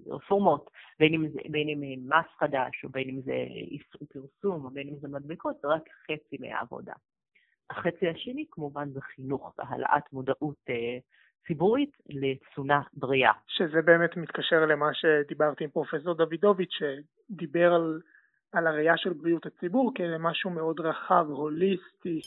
רפורמות, 0.07 0.71
בין 0.99 1.15
אם, 1.15 1.29
זה, 1.29 1.41
בין 1.51 1.69
אם 1.69 2.09
מס 2.09 2.27
חדש, 2.39 2.85
או 2.85 2.89
בין 2.89 3.09
אם 3.09 3.21
זה 3.21 3.33
איסור 3.71 4.09
פרסום, 4.13 4.65
או 4.65 4.71
בין 4.71 4.89
אם 4.89 4.95
זה 5.01 5.09
מדבקות, 5.09 5.57
זה 5.63 5.69
רק 5.69 5.83
חצי 6.05 6.37
מהעבודה. 6.41 6.93
החצי 7.71 8.09
השני 8.09 8.45
כמובן 8.51 8.89
זה 8.91 9.01
חינוך 9.01 9.55
והעלאת 9.59 10.13
מודעות 10.13 10.57
אה, 10.69 10.99
ציבורית 11.47 11.91
לתזונה 12.09 12.81
בריאה. 12.93 13.33
שזה 13.47 13.83
באמת 13.83 14.17
מתקשר 14.17 14.67
למה 14.67 14.87
שדיברתי 14.95 15.65
עם 15.65 15.71
פרופסור 15.71 16.15
דוידוביץ', 16.15 16.79
שדיבר 16.79 17.75
על, 17.75 18.01
על 18.53 18.67
הראייה 18.67 18.97
של 18.97 19.13
בריאות 19.13 19.47
הציבור 19.47 19.93
כמשהו 19.95 20.51
מאוד 20.51 20.81
רחב, 20.81 21.27
הוליסטי. 21.29 22.21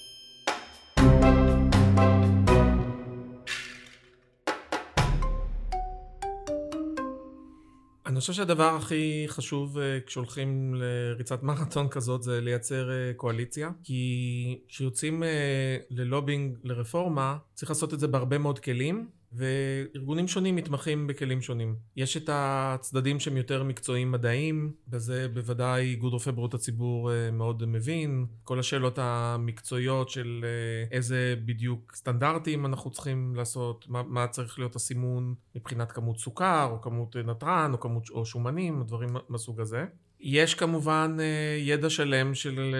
אני 8.14 8.20
חושב 8.20 8.34
שהדבר 8.34 8.76
הכי 8.76 9.26
חשוב 9.28 9.78
אה, 9.78 10.00
כשהולכים 10.06 10.76
לריצת 10.76 11.44
מרתון 11.44 11.90
כזאת 11.90 12.24
זה 12.24 12.42
לייצר 12.42 12.92
אה, 12.92 13.14
קואליציה. 13.14 13.70
כי 13.84 14.60
כשיוצאים 14.68 15.24
אה, 15.24 15.78
ללובינג 15.90 16.58
לרפורמה 16.64 17.38
צריך 17.54 17.72
לעשות 17.72 17.94
את 17.94 18.00
זה 18.00 18.08
בהרבה 18.08 18.38
מאוד 18.38 18.60
כלים 18.60 19.08
וארגונים 19.36 20.28
שונים 20.28 20.56
מתמחים 20.56 21.08
בכלים 21.08 21.42
שונים. 21.42 21.76
יש 21.96 22.18
את 22.18 22.30
הצדדים 22.34 23.20
שהם 23.20 23.38
יותר 23.38 23.64
מקצועיים 23.64 24.12
מדעיים, 24.12 24.74
בזה 24.88 25.28
בוודאי 25.34 25.82
איגוד 25.82 26.14
רופאי 26.14 26.32
בריאות 26.32 26.54
הציבור 26.54 27.12
אה, 27.12 27.32
מאוד 27.32 27.66
מבין. 27.66 28.26
כל 28.44 28.60
השאלות 28.60 29.00
המקצועיות 29.02 30.10
של 30.10 30.46
אה, 30.46 30.98
איזה 30.98 31.36
בדיוק 31.46 31.96
סטנדרטים 31.96 32.66
אנחנו 32.66 32.92
צריכים 32.92 33.36
לעשות, 33.36 33.86
מה, 33.90 34.04
מה 34.04 34.28
צריך 34.28 34.60
להיות 34.60 34.76
הסימון 34.76 35.36
מבחינת 35.56 35.92
כמות 35.92 36.20
סוכר, 36.20 36.68
או 36.72 36.82
כמות 36.82 37.16
נתרן, 37.16 37.70
או 37.74 37.80
כמות 37.80 38.10
או 38.10 38.26
שומנים, 38.26 38.80
או 38.80 38.84
דברים 38.84 39.10
מהסוג 39.30 39.62
הזה. 39.62 39.86
יש 40.20 40.56
כמובן 40.56 41.18
אה, 41.20 41.58
ידע 41.60 41.90
שלם 41.90 42.36
של 42.36 42.76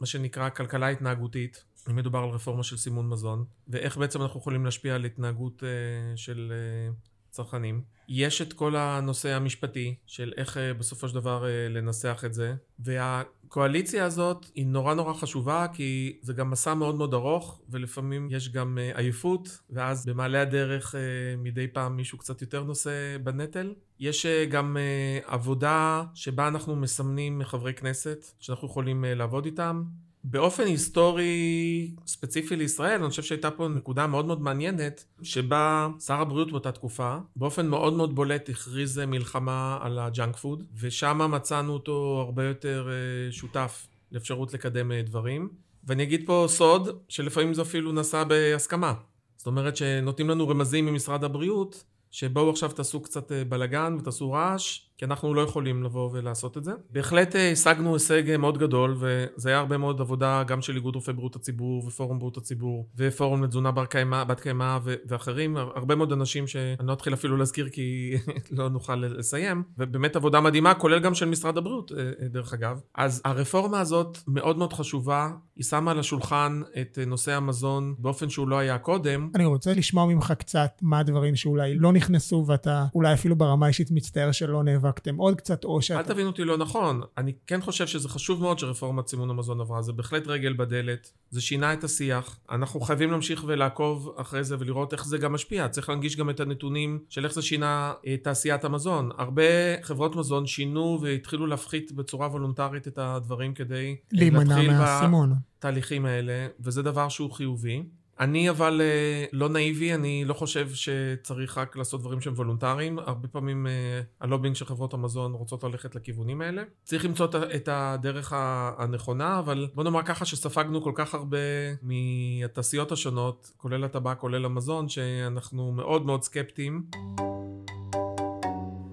מה 0.00 0.06
שנקרא 0.06 0.48
כלכלה 0.48 0.88
התנהגותית, 0.88 1.64
אם 1.90 1.96
מדובר 1.96 2.18
על 2.18 2.28
רפורמה 2.28 2.62
של 2.62 2.76
סימון 2.76 3.08
מזון, 3.08 3.44
ואיך 3.68 3.96
בעצם 3.96 4.22
אנחנו 4.22 4.40
יכולים 4.40 4.64
להשפיע 4.64 4.94
על 4.94 5.04
התנהגות 5.04 5.62
uh, 5.62 6.16
של 6.16 6.52
uh, 6.52 6.94
צרכנים. 7.30 7.82
יש 8.08 8.42
את 8.42 8.52
כל 8.52 8.76
הנושא 8.76 9.28
המשפטי 9.28 9.94
של 10.06 10.32
איך 10.36 10.56
uh, 10.56 10.78
בסופו 10.78 11.08
של 11.08 11.14
דבר 11.14 11.44
uh, 11.44 11.72
לנסח 11.72 12.22
את 12.26 12.34
זה, 12.34 12.54
והקואליציה 12.78 14.04
הזאת 14.04 14.46
היא 14.54 14.66
נורא 14.66 14.94
נורא 14.94 15.14
חשובה 15.14 15.66
כי 15.72 16.18
זה 16.22 16.32
גם 16.32 16.50
מסע 16.50 16.74
מאוד 16.74 16.94
מאוד 16.94 17.14
ארוך, 17.14 17.60
ולפעמים 17.68 18.28
יש 18.30 18.52
גם 18.52 18.78
uh, 18.78 18.98
עייפות, 18.98 19.58
ואז 19.70 20.06
במעלה 20.06 20.42
הדרך 20.42 20.94
uh, 20.94 20.98
מדי 21.38 21.68
פעם 21.68 21.96
מישהו 21.96 22.18
קצת 22.18 22.42
יותר 22.42 22.64
נושא 22.64 23.16
בנטל. 23.22 23.74
יש 24.00 24.26
אה, 24.26 24.50
גם 24.50 24.76
אה, 24.76 25.30
עבודה 25.32 26.04
שבה 26.14 26.48
אנחנו 26.48 26.76
מסמנים 26.76 27.44
חברי 27.44 27.74
כנסת 27.74 28.24
שאנחנו 28.40 28.68
יכולים 28.68 29.04
אה, 29.04 29.06
לעבוד 29.06 29.44
איתם. 29.44 29.84
באופן 30.24 30.66
היסטורי 30.66 31.90
ספציפי 32.06 32.56
לישראל, 32.56 33.00
אני 33.00 33.10
חושב 33.10 33.22
שהייתה 33.22 33.50
פה 33.50 33.68
נקודה 33.68 34.06
מאוד 34.06 34.26
מאוד 34.26 34.40
מעניינת, 34.40 35.04
שבה 35.22 35.88
שר 36.06 36.20
הבריאות 36.20 36.50
באותה 36.50 36.72
תקופה, 36.72 37.16
באופן 37.36 37.66
מאוד 37.66 37.92
מאוד 37.92 38.14
בולט 38.14 38.48
הכריז 38.48 38.98
מלחמה 38.98 39.78
על 39.80 39.98
הג'אנק 39.98 40.36
פוד, 40.36 40.62
ושם 40.80 41.30
מצאנו 41.32 41.72
אותו 41.72 42.22
הרבה 42.26 42.44
יותר 42.44 42.88
אה, 42.90 43.32
שותף 43.32 43.86
לאפשרות 44.12 44.54
לקדם 44.54 44.92
אה, 44.92 45.02
דברים. 45.02 45.48
ואני 45.84 46.02
אגיד 46.02 46.22
פה 46.26 46.46
סוד, 46.48 46.98
שלפעמים 47.08 47.54
זה 47.54 47.62
אפילו 47.62 47.92
נעשה 47.92 48.24
בהסכמה. 48.24 48.94
זאת 49.36 49.46
אומרת 49.46 49.76
שנותנים 49.76 50.30
לנו 50.30 50.48
רמזים 50.48 50.86
ממשרד 50.86 51.24
הבריאות, 51.24 51.84
שבואו 52.10 52.50
עכשיו 52.50 52.72
תעשו 52.72 53.00
קצת 53.00 53.32
אה, 53.32 53.44
בלאגן 53.44 53.96
ותעשו 54.00 54.32
רעש, 54.32 54.80
כי 54.98 55.04
אנחנו 55.04 55.34
לא 55.34 55.40
יכולים 55.40 55.82
לבוא 55.82 56.10
ולעשות 56.12 56.56
את 56.56 56.64
זה. 56.64 56.72
בהחלט 56.90 57.36
אה, 57.36 57.50
השגנו 57.50 57.94
הישג 57.94 58.30
אה, 58.30 58.36
מאוד 58.36 58.58
גדול, 58.58 58.96
וזה 58.98 59.48
היה 59.48 59.58
הרבה 59.58 59.78
מאוד 59.78 60.00
עבודה 60.00 60.42
גם 60.46 60.62
של 60.62 60.76
איגוד 60.76 60.94
רופאי 60.94 61.14
בריאות 61.14 61.36
הציבור, 61.36 61.86
ופורום 61.86 62.18
בריאות 62.18 62.36
הציבור, 62.36 62.88
ופורום 62.96 63.44
לתזונה 63.44 63.70
בת 63.72 64.40
קיימא 64.40 64.78
ואחרים, 65.08 65.56
הרבה 65.56 65.94
מאוד 65.94 66.12
אנשים 66.12 66.46
שאני 66.46 66.86
לא 66.86 66.92
אתחיל 66.92 67.14
אפילו 67.14 67.36
להזכיר 67.36 67.68
כי 67.68 68.16
לא 68.58 68.68
נוכל 68.68 68.96
לסיים, 68.96 69.62
ובאמת 69.78 70.16
עבודה 70.16 70.40
מדהימה, 70.40 70.74
כולל 70.74 70.98
גם 70.98 71.14
של 71.14 71.28
משרד 71.28 71.58
הבריאות, 71.58 71.92
דרך 72.30 72.54
אגב. 72.54 72.80
אז 72.94 73.22
הרפורמה 73.24 73.80
הזאת 73.80 74.18
מאוד 74.26 74.58
מאוד 74.58 74.72
חשובה, 74.72 75.30
היא 75.56 75.64
שמה 75.64 75.90
על 75.90 75.98
השולחן 75.98 76.60
את 76.80 76.98
נושא 77.06 77.32
המזון 77.32 77.94
באופן 77.98 78.28
שהוא 78.28 78.48
לא 78.48 78.58
היה 78.58 78.78
קודם. 78.78 79.30
אני 79.34 79.44
רוצה 79.44 79.74
לשמוע 79.74 80.06
ממך 80.06 80.32
קצת 80.38 80.70
מה 80.82 80.98
הדברים 80.98 81.36
שאולי 81.36 81.74
לא 81.74 81.92
נכנסו, 81.92 82.44
ואתה 82.46 82.86
אולי 82.94 83.14
אפילו 83.14 83.36
ברמה 83.36 83.66
האישית 83.66 83.90
מצטער 83.90 84.32
שלא 84.32 84.64
נאבקתם 84.88 85.16
עוד 85.16 85.34
קצת, 85.34 85.64
או 85.64 85.82
שאתה... 85.82 86.00
אל 86.00 86.04
תבין 86.04 86.26
אותי 86.26 86.44
לא 86.44 86.56
נכון. 86.56 87.00
אני 87.18 87.32
כן 87.46 87.60
חושב 87.60 87.86
שזה 87.86 88.08
חשוב 88.08 88.42
מאוד 88.42 88.58
שרפורמת 88.58 89.08
סימון 89.08 89.30
המזון 89.30 89.60
עברה. 89.60 89.82
זה 89.82 89.92
בהחלט 89.92 90.26
רגל 90.26 90.52
בדלת. 90.52 91.12
זה 91.30 91.40
שינה 91.40 91.72
את 91.72 91.84
השיח. 91.84 92.40
אנחנו 92.50 92.80
חייבים 92.80 93.10
להמשיך 93.10 93.44
ולעקוב 93.46 94.14
אחרי 94.16 94.44
זה 94.44 94.56
ולראות 94.58 94.92
איך 94.92 95.04
זה 95.04 95.18
גם 95.18 95.32
משפיע. 95.32 95.68
צריך 95.68 95.88
להנגיש 95.88 96.16
גם 96.16 96.30
את 96.30 96.40
הנתונים 96.40 96.98
של 97.08 97.24
איך 97.24 97.34
זה 97.34 97.42
שינה 97.42 97.92
את 98.00 98.06
אה, 98.06 98.16
תעשיית 98.16 98.64
המזון. 98.64 99.10
הרבה 99.18 99.82
חברות 99.82 100.16
מזון 100.16 100.46
שינו 100.46 100.98
והתחילו 101.02 101.46
להפחית 101.46 101.92
בצורה 101.92 102.26
וולונטרית 102.26 102.88
את 102.88 102.98
הדברים 102.98 103.54
כדי... 103.54 103.96
להימנע 104.12 104.62
מהסימון. 104.62 105.34
בתהליכים 105.58 106.06
האלה, 106.06 106.46
וזה 106.60 106.82
דבר 106.82 107.08
שהוא 107.08 107.32
חיובי. 107.32 107.82
אני 108.20 108.50
אבל 108.50 108.80
אה, 108.80 109.24
לא 109.32 109.48
נאיבי, 109.48 109.94
אני 109.94 110.24
לא 110.24 110.34
חושב 110.34 110.68
שצריך 110.74 111.58
רק 111.58 111.76
לעשות 111.76 112.00
דברים 112.00 112.20
שהם 112.20 112.32
וולונטריים. 112.32 112.98
הרבה 112.98 113.28
פעמים 113.28 113.66
אה, 113.66 114.00
הלובינג 114.20 114.56
של 114.56 114.64
חברות 114.64 114.94
המזון 114.94 115.32
רוצות 115.32 115.64
ללכת 115.64 115.94
לכיוונים 115.94 116.40
האלה. 116.40 116.62
צריך 116.84 117.04
למצוא 117.04 117.26
את 117.54 117.68
הדרך 117.72 118.32
הנכונה, 118.78 119.38
אבל 119.38 119.68
בוא 119.74 119.84
נאמר 119.84 120.02
ככה 120.02 120.24
שספגנו 120.24 120.82
כל 120.82 120.92
כך 120.94 121.14
הרבה 121.14 121.38
מהתעשיות 121.82 122.92
השונות, 122.92 123.52
כולל 123.56 123.84
הטבק, 123.84 124.18
כולל 124.18 124.44
המזון, 124.44 124.88
שאנחנו 124.88 125.72
מאוד 125.72 126.06
מאוד 126.06 126.22
סקפטיים. 126.22 126.86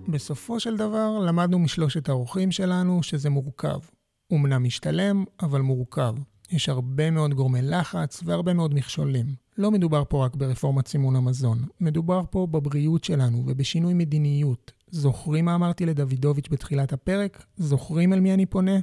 בסופו 0.08 0.60
של 0.60 0.78
דבר 0.78 1.20
למדנו 1.20 1.60
משלושת 1.60 2.10
האורחים 2.10 2.52
שלנו 2.52 3.04
שזה 3.04 3.30
מורכב. 3.30 3.80
אמנם 4.34 4.64
משתלם, 4.64 5.24
אבל 5.42 5.62
מורכב. 5.62 6.14
יש 6.52 6.70
הרבה 6.70 7.12
מאוד 7.12 7.34
גורמי 7.34 7.62
לחץ 7.62 8.22
והרבה 8.26 8.54
מאוד 8.54 8.74
מכשולים. 8.74 9.26
לא 9.58 9.72
מדובר 9.72 10.04
פה 10.10 10.26
רק 10.26 10.36
ברפורמת 10.36 10.88
סימון 10.88 11.16
המזון, 11.16 11.66
מדובר 11.82 12.22
פה 12.30 12.48
בבריאות 12.52 13.04
שלנו 13.04 13.44
ובשינוי 13.48 13.94
מדיניות. 13.94 14.72
זוכרים 14.92 15.46
מה 15.46 15.56
אמרתי 15.56 15.86
לדוידוביץ' 15.86 16.50
בתחילת 16.50 16.94
הפרק? 16.94 17.46
זוכרים 17.58 18.14
אל 18.14 18.20
מי 18.20 18.34
אני 18.34 18.46
פונה? 18.46 18.80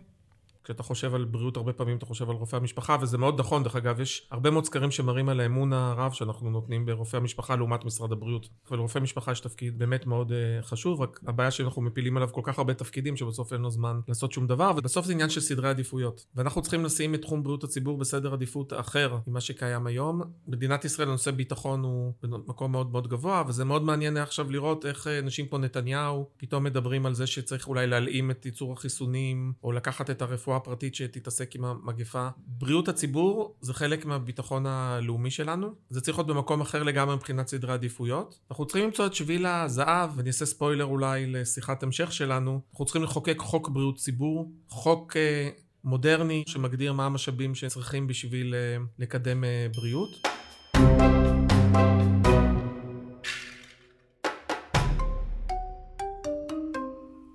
כשאתה 0.65 0.83
חושב 0.83 1.15
על 1.15 1.25
בריאות 1.25 1.57
הרבה 1.57 1.73
פעמים 1.73 1.97
אתה 1.97 2.07
חושב 2.07 2.31
על 2.31 2.37
רופאי 2.37 2.57
המשפחה 2.57 2.97
וזה 3.01 3.19
מאוד 3.19 3.41
נכון. 3.41 3.63
דרך 3.63 3.77
אגב 3.77 4.01
יש 4.01 4.29
הרבה 4.31 4.51
מאוד 4.51 4.65
סקרים 4.65 4.91
שמראים 4.91 5.29
על 5.29 5.41
האמון 5.41 5.73
הרב 5.73 6.13
שאנחנו 6.13 6.51
נותנים 6.51 6.87
ברופאי 6.87 7.17
המשפחה 7.17 7.57
לעומת 7.57 7.85
משרד 7.85 8.13
הבריאות. 8.13 8.49
ולרופאי 8.71 9.01
משפחה 9.01 9.33
יש 9.33 9.41
תפקיד 9.41 9.79
באמת 9.79 10.07
מאוד 10.07 10.33
uh, 10.33 10.65
חשוב 10.67 11.01
רק 11.01 11.21
הבעיה 11.27 11.51
שאנחנו 11.51 11.83
מפילים 11.83 12.17
עליו 12.17 12.29
כל 12.33 12.41
כך 12.45 12.59
הרבה 12.59 12.75
תפקידים 12.75 13.17
שבסוף 13.17 13.53
אין 13.53 13.61
לו 13.61 13.71
זמן 13.71 14.01
לעשות 14.09 14.33
שום 14.33 14.47
דבר 14.47 14.73
ובסוף 14.77 15.07
זה 15.07 15.13
עניין 15.13 15.31
של 15.31 15.41
סדרי 15.41 15.69
עדיפויות. 15.69 16.25
ואנחנו 16.35 16.63
צריכים 16.63 16.85
לשים 16.85 17.15
את 17.15 17.23
תחום 17.23 17.43
בריאות 17.43 17.65
הציבור 17.65 17.99
בסדר 17.99 18.33
עדיפות 18.33 18.73
אחר 18.73 19.19
ממה 19.27 19.41
שקיים 19.41 19.87
היום. 19.87 20.23
מדינת 20.47 20.85
ישראל 20.85 21.09
הנושא 21.09 21.31
ביטחון 21.31 21.83
הוא 21.83 22.13
במקום 22.23 22.73
מאוד 22.73 22.93
מאוד 22.93 23.09
גבוה 23.09 23.45
וזה 23.49 23.65
מאוד 23.65 23.83
מעניין 23.83 24.17
עכשיו 24.17 24.51
לראות 24.51 24.87
איך 24.87 25.07
אנשים 25.07 25.47
פה 25.47 25.59
נתניהו 25.59 26.29
פתאום 26.37 26.65
מדברים 26.65 27.07
על 27.07 27.15
זה 27.15 27.27
שצריך 27.27 27.69
אולי 27.69 27.87
להלאים 27.87 28.31
את 28.31 28.47
ייצור 28.47 28.73
החיסונים 28.73 29.53
או 29.65 29.73
לקחת 29.73 30.11
את 30.11 30.23
הרפואה 30.23 30.52
רפואה 30.53 30.61
פרטית 30.65 30.95
שתתעסק 30.95 31.57
עם 31.57 31.65
המגפה. 31.65 32.29
בריאות 32.47 32.89
הציבור 32.89 33.55
זה 33.61 33.75
חלק 33.75 34.05
מהביטחון 34.05 34.67
הלאומי 34.67 35.31
שלנו. 35.31 35.73
זה 35.91 36.01
צריך 36.01 36.19
להיות 36.19 36.27
במקום 36.27 36.61
אחר 36.61 36.83
לגמרי 36.83 37.15
מבחינת 37.15 37.49
סדרי 37.49 37.73
עדיפויות. 37.73 38.39
אנחנו 38.51 38.67
צריכים 38.67 38.85
למצוא 38.85 39.07
את 39.07 39.15
שביל 39.15 39.47
הזהב, 39.47 40.11
ואני 40.17 40.29
אעשה 40.29 40.47
ספוילר 40.47 40.85
אולי 40.85 41.27
לשיחת 41.27 41.83
המשך 41.83 42.13
שלנו. 42.13 42.61
אנחנו 42.73 42.85
צריכים 42.85 43.03
לחוקק 43.03 43.39
חוק 43.39 43.69
בריאות 43.69 43.97
ציבור, 43.97 44.53
חוק 44.69 45.17
אה, 45.17 45.49
מודרני 45.85 46.45
שמגדיר 46.47 46.93
מה 46.93 47.07
המשאבים 47.07 47.55
שצריכים 47.55 48.07
בשביל 48.07 48.55
אה, 48.55 48.85
לקדם 48.99 49.45
אה, 49.45 49.67
בריאות. 49.77 50.29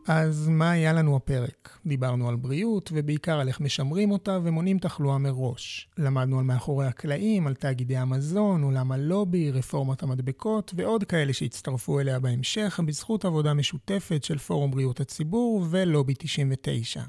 אז 0.07 0.47
מה 0.47 0.71
היה 0.71 0.93
לנו 0.93 1.15
הפרק? 1.15 1.79
דיברנו 1.85 2.29
על 2.29 2.35
בריאות, 2.35 2.89
ובעיקר 2.93 3.39
על 3.39 3.47
איך 3.47 3.61
משמרים 3.61 4.11
אותה 4.11 4.39
ומונעים 4.43 4.79
תחלואה 4.79 5.17
מראש. 5.17 5.89
למדנו 5.97 6.39
על 6.39 6.45
מאחורי 6.45 6.87
הקלעים, 6.87 7.47
על 7.47 7.55
תאגידי 7.55 7.97
המזון, 7.97 8.63
עולם 8.63 8.91
הלובי, 8.91 9.51
רפורמת 9.51 10.03
המדבקות, 10.03 10.73
ועוד 10.75 11.03
כאלה 11.03 11.33
שהצטרפו 11.33 11.99
אליה 11.99 12.19
בהמשך, 12.19 12.79
בזכות 12.85 13.25
עבודה 13.25 13.53
משותפת 13.53 14.23
של 14.23 14.37
פורום 14.37 14.71
בריאות 14.71 14.99
הציבור 14.99 15.65
ולובי 15.69 16.13
99. 16.17 17.01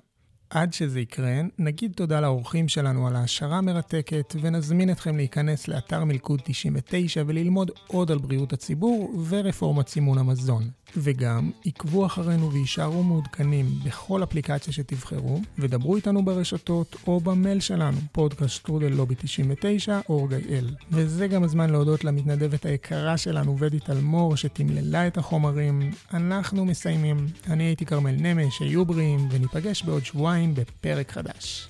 עד 0.51 0.73
שזה 0.73 1.01
יקרה, 1.01 1.41
נגיד 1.59 1.93
תודה 1.93 2.21
לאורחים 2.21 2.69
שלנו 2.69 3.07
על 3.07 3.17
ההשערה 3.17 3.59
המרתקת, 3.59 4.37
ונזמין 4.41 4.91
אתכם 4.91 5.17
להיכנס 5.17 5.69
לאתר 5.69 6.05
מלכוד 6.05 6.41
99 6.45 7.23
וללמוד 7.27 7.71
עוד 7.87 8.11
על 8.11 8.19
בריאות 8.19 8.53
הציבור 8.53 9.25
ורפורמת 9.29 9.89
סימון 9.89 10.19
המזון. 10.19 10.71
וגם, 10.97 11.51
עקבו 11.65 12.07
אחרינו 12.07 12.53
ויישארו 12.53 13.03
מעודכנים 13.03 13.67
בכל 13.85 14.23
אפליקציה 14.23 14.73
שתבחרו, 14.73 15.41
ודברו 15.59 15.97
איתנו 15.97 16.25
ברשתות 16.25 16.97
או 17.07 17.21
במייל 17.21 17.61
שלנו, 17.61 17.99
פודקאסט 18.13 18.55
שטרודל 18.55 18.89
לובי 18.89 19.15
99 19.15 20.01
או 20.09 20.29
גייל. 20.29 20.75
וזה 20.91 21.27
גם 21.27 21.45
הזמן 21.45 21.71
להודות 21.71 22.05
למתנדבת 22.05 22.67
היקרה 22.67 23.17
שלנו, 23.17 23.57
ודי 23.59 23.81
תלמור, 23.81 24.37
שתמללה 24.37 25.07
את 25.07 25.19
החומרים. 25.19 25.91
אנחנו 26.15 26.65
מסיימים. 26.65 27.27
אני 27.51 27.65
הייתי 27.65 27.87
כרמל 27.87 28.17
נמש, 28.19 28.59
שיהיו 28.59 28.85
בריאים, 28.85 29.29
וניפגש 29.31 29.83
בעוד 29.83 30.05
שבועיים 30.05 30.38
בפרק 30.47 31.11
חדש. 31.11 31.69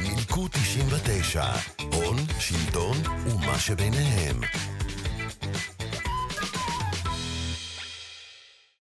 מלכוד 0.00 0.50
99, 0.50 1.44
הון, 1.92 2.16
שלטון 2.38 2.96
ומה 3.26 3.58
שביניהם. 3.58 4.40